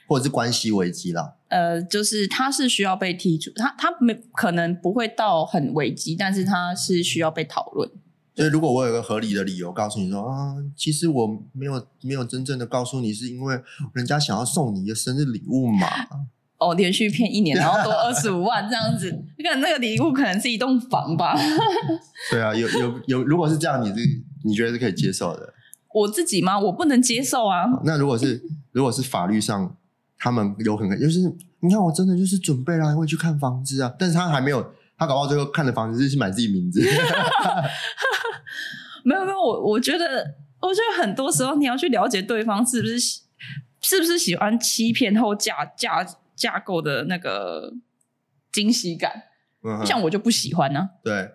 [0.09, 7.89] 或者是关系危机了，呃，就是他是需要被剔除，他他没可能不会到很危机，但是他是需要被讨论。
[8.35, 13.59] 所以如果我有个合理的理由告诉你说啊，其实我没有没有真正的告诉你，是因为
[13.95, 15.87] 人家想要送你一个生日礼物嘛？
[16.59, 21.35] 哦，连续骗一年，然后多 二十五万这样子，你看那个礼物可能是一栋房吧？
[22.31, 24.07] 对啊，有有有，如果是这样，你是
[24.45, 25.55] 你觉得是可以接受的？
[25.95, 26.59] 我自己吗？
[26.59, 27.65] 我不能接受啊。
[27.85, 28.43] 那如果是
[28.73, 29.77] 如果是法律上？
[30.19, 31.21] 他们有可能就是，
[31.61, 36.83] 你看我真的就是准备了，会去看房子啊，但是他还没有，他搞到最后看的房子是买自己名字。
[39.05, 46.05] 没有没有，我我觉得，我觉得很多时候你要去了解对方是不是是不是喜欢欺骗后架架
[46.35, 47.75] 架构的那个
[48.53, 49.25] 惊喜感。
[49.85, 50.91] 像我就不喜欢呢。
[51.03, 51.29] 对，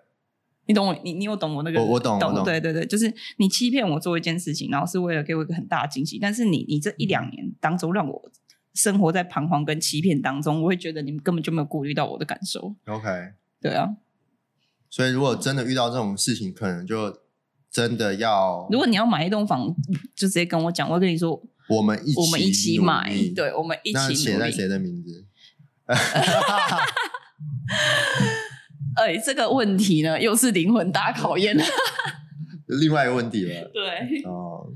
[0.65, 1.83] 你懂我，你你有懂我那个？
[1.83, 2.43] 我懂，懂。
[2.43, 8.31] 对对对，就是你欺骗我做一件事情，然后是为了给我一个很大的惊喜，但是你你这一两年当中让我。
[8.73, 12.75] 生活在彷徨跟欺骗当中，我会觉得你们根本就没有顾虑到我的感受。
[12.85, 13.89] OK，对啊。
[14.89, 17.17] 所以如果真的遇到这种事情，可能就
[17.69, 18.67] 真的要……
[18.69, 19.67] 如果你要买一栋房，
[20.15, 25.25] 就直接跟我讲，我会跟你说，我们一起，我们一起买，对，我们一起写在谁的名字？
[28.95, 31.63] 哎，这个问题呢，又是灵魂大考验了。
[32.79, 33.69] 另外一个问题了。
[33.73, 34.21] 对。
[34.23, 34.67] 哦，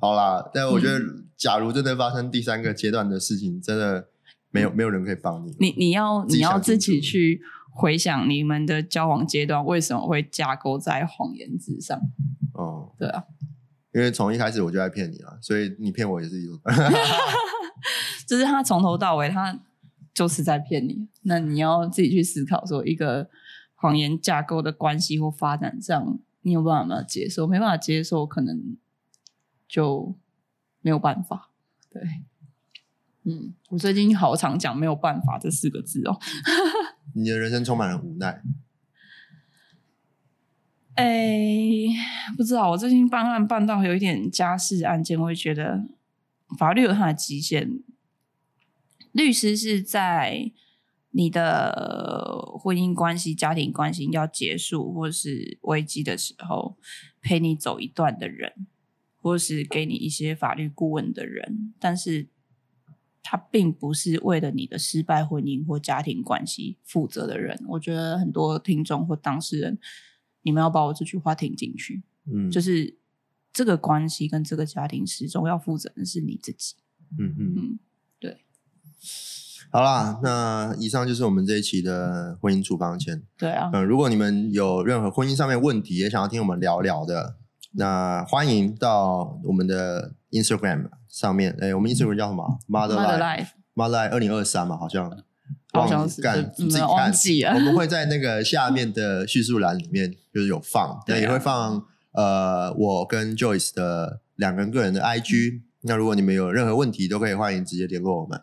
[0.00, 1.00] 好啦，但我觉得。
[1.34, 4.06] 假如真的发生第三个阶段的事情，真的
[4.52, 5.56] 没有没有人可以帮你。
[5.58, 12.00] 你你要你要自己去回想你们的交往阶段为什么会架构在谎言之上。
[12.54, 13.24] 哦，对啊，
[13.92, 16.52] 因为从一开始我就在骗你了，所以你骗我也是有。
[18.24, 19.58] 就是他从头到尾他
[20.14, 23.28] 就是在骗你，那你要自己去思考说，一个
[23.74, 27.48] 谎言架构的关系或发展上，你有办法接受？
[27.48, 28.76] 没办法接受，可能
[29.72, 30.14] 就。
[30.84, 31.52] 没有办法，
[31.92, 32.02] 对，
[33.22, 36.18] 嗯，我最近好常讲“没有办法”这四个字哦。
[37.14, 38.42] 你的人生充满了无奈。
[40.96, 41.06] 哎，
[42.36, 45.84] 不知道，我最近办案办到有一点家事案件，我会觉得
[46.58, 47.70] 法律有它的极限。
[49.12, 50.50] 律师是在
[51.10, 56.76] 你的婚姻关系、家庭关系要结束或是危机的时候，
[57.20, 58.66] 陪你走一段的人。
[59.22, 62.28] 或是给你一些法律顾问的人，但是
[63.22, 67.56] 他并不是为了你的失败婚姻或家庭关系负责的人。
[67.68, 69.78] 我觉得很多听众或当事人，
[70.42, 72.02] 你们要把我这句话听进去。
[72.26, 72.98] 嗯，就是
[73.52, 76.74] 这个关系跟这个家庭始终要负责的是你自己。
[77.16, 77.78] 嗯嗯嗯，
[78.18, 78.38] 对。
[79.70, 83.22] 好啦，那以上就是我们这一期的婚姻处方签。
[83.38, 87.36] 对啊，嗯，如果你们有任何婚姻上面问题，也想要听我们聊聊的。
[87.74, 95.10] 那欢迎到我们的 Instagram 上面，哎，我们 Instagram 叫什么？Mother Life，Mother Life 二零二三嘛，好像，
[95.72, 97.54] 好像是干自己看。
[97.54, 101.82] 我们会 在那个下面的叙述栏里面就是有放，对，也会放
[102.12, 105.62] 呃我跟 Joyce 的两个人个人的 IG。
[105.82, 108.40] 那如果你们有任何问题，都可以欢迎直接联络我们。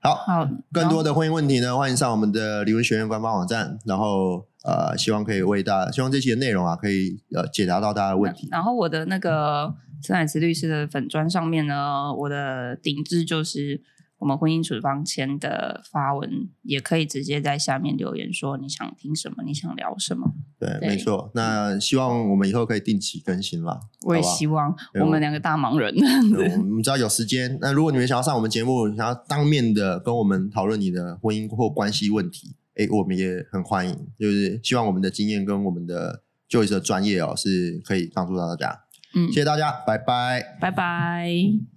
[0.00, 4.46] 好，好，更多的婚姻问题呢，欢迎上我们的理论学院官方网站，然后。
[4.64, 8.48] 呃，希望可以为大家，希望这期的内容啊，可以呃解答到大家的问题。
[8.50, 13.82] 然后我的那个陈乃慈律师的粉砖上面呢，我的顶置就是
[14.18, 20.32] 我们婚姻处方签的发文，也可以直接在下面留言说你想听什么，你想聊什么。
[20.58, 21.30] 对，对没错。
[21.34, 23.78] 那希望我们以后可以定期更新啦。
[24.06, 25.94] 我也希望我我们两个大忙人，
[26.32, 33.94] 对我们只要有时间，那如果你们想要上我们节目，想要当面的跟我们讨论你的婚姻或关系问题，哎，我们也很欢迎。
[34.18, 38.80] 就是希望我们的经验跟我们的 Joyce 的专业哦，是可以帮助到大家。
[39.14, 40.56] 嗯谢，谢大家，拜拜。
[40.60, 41.73] 拜拜。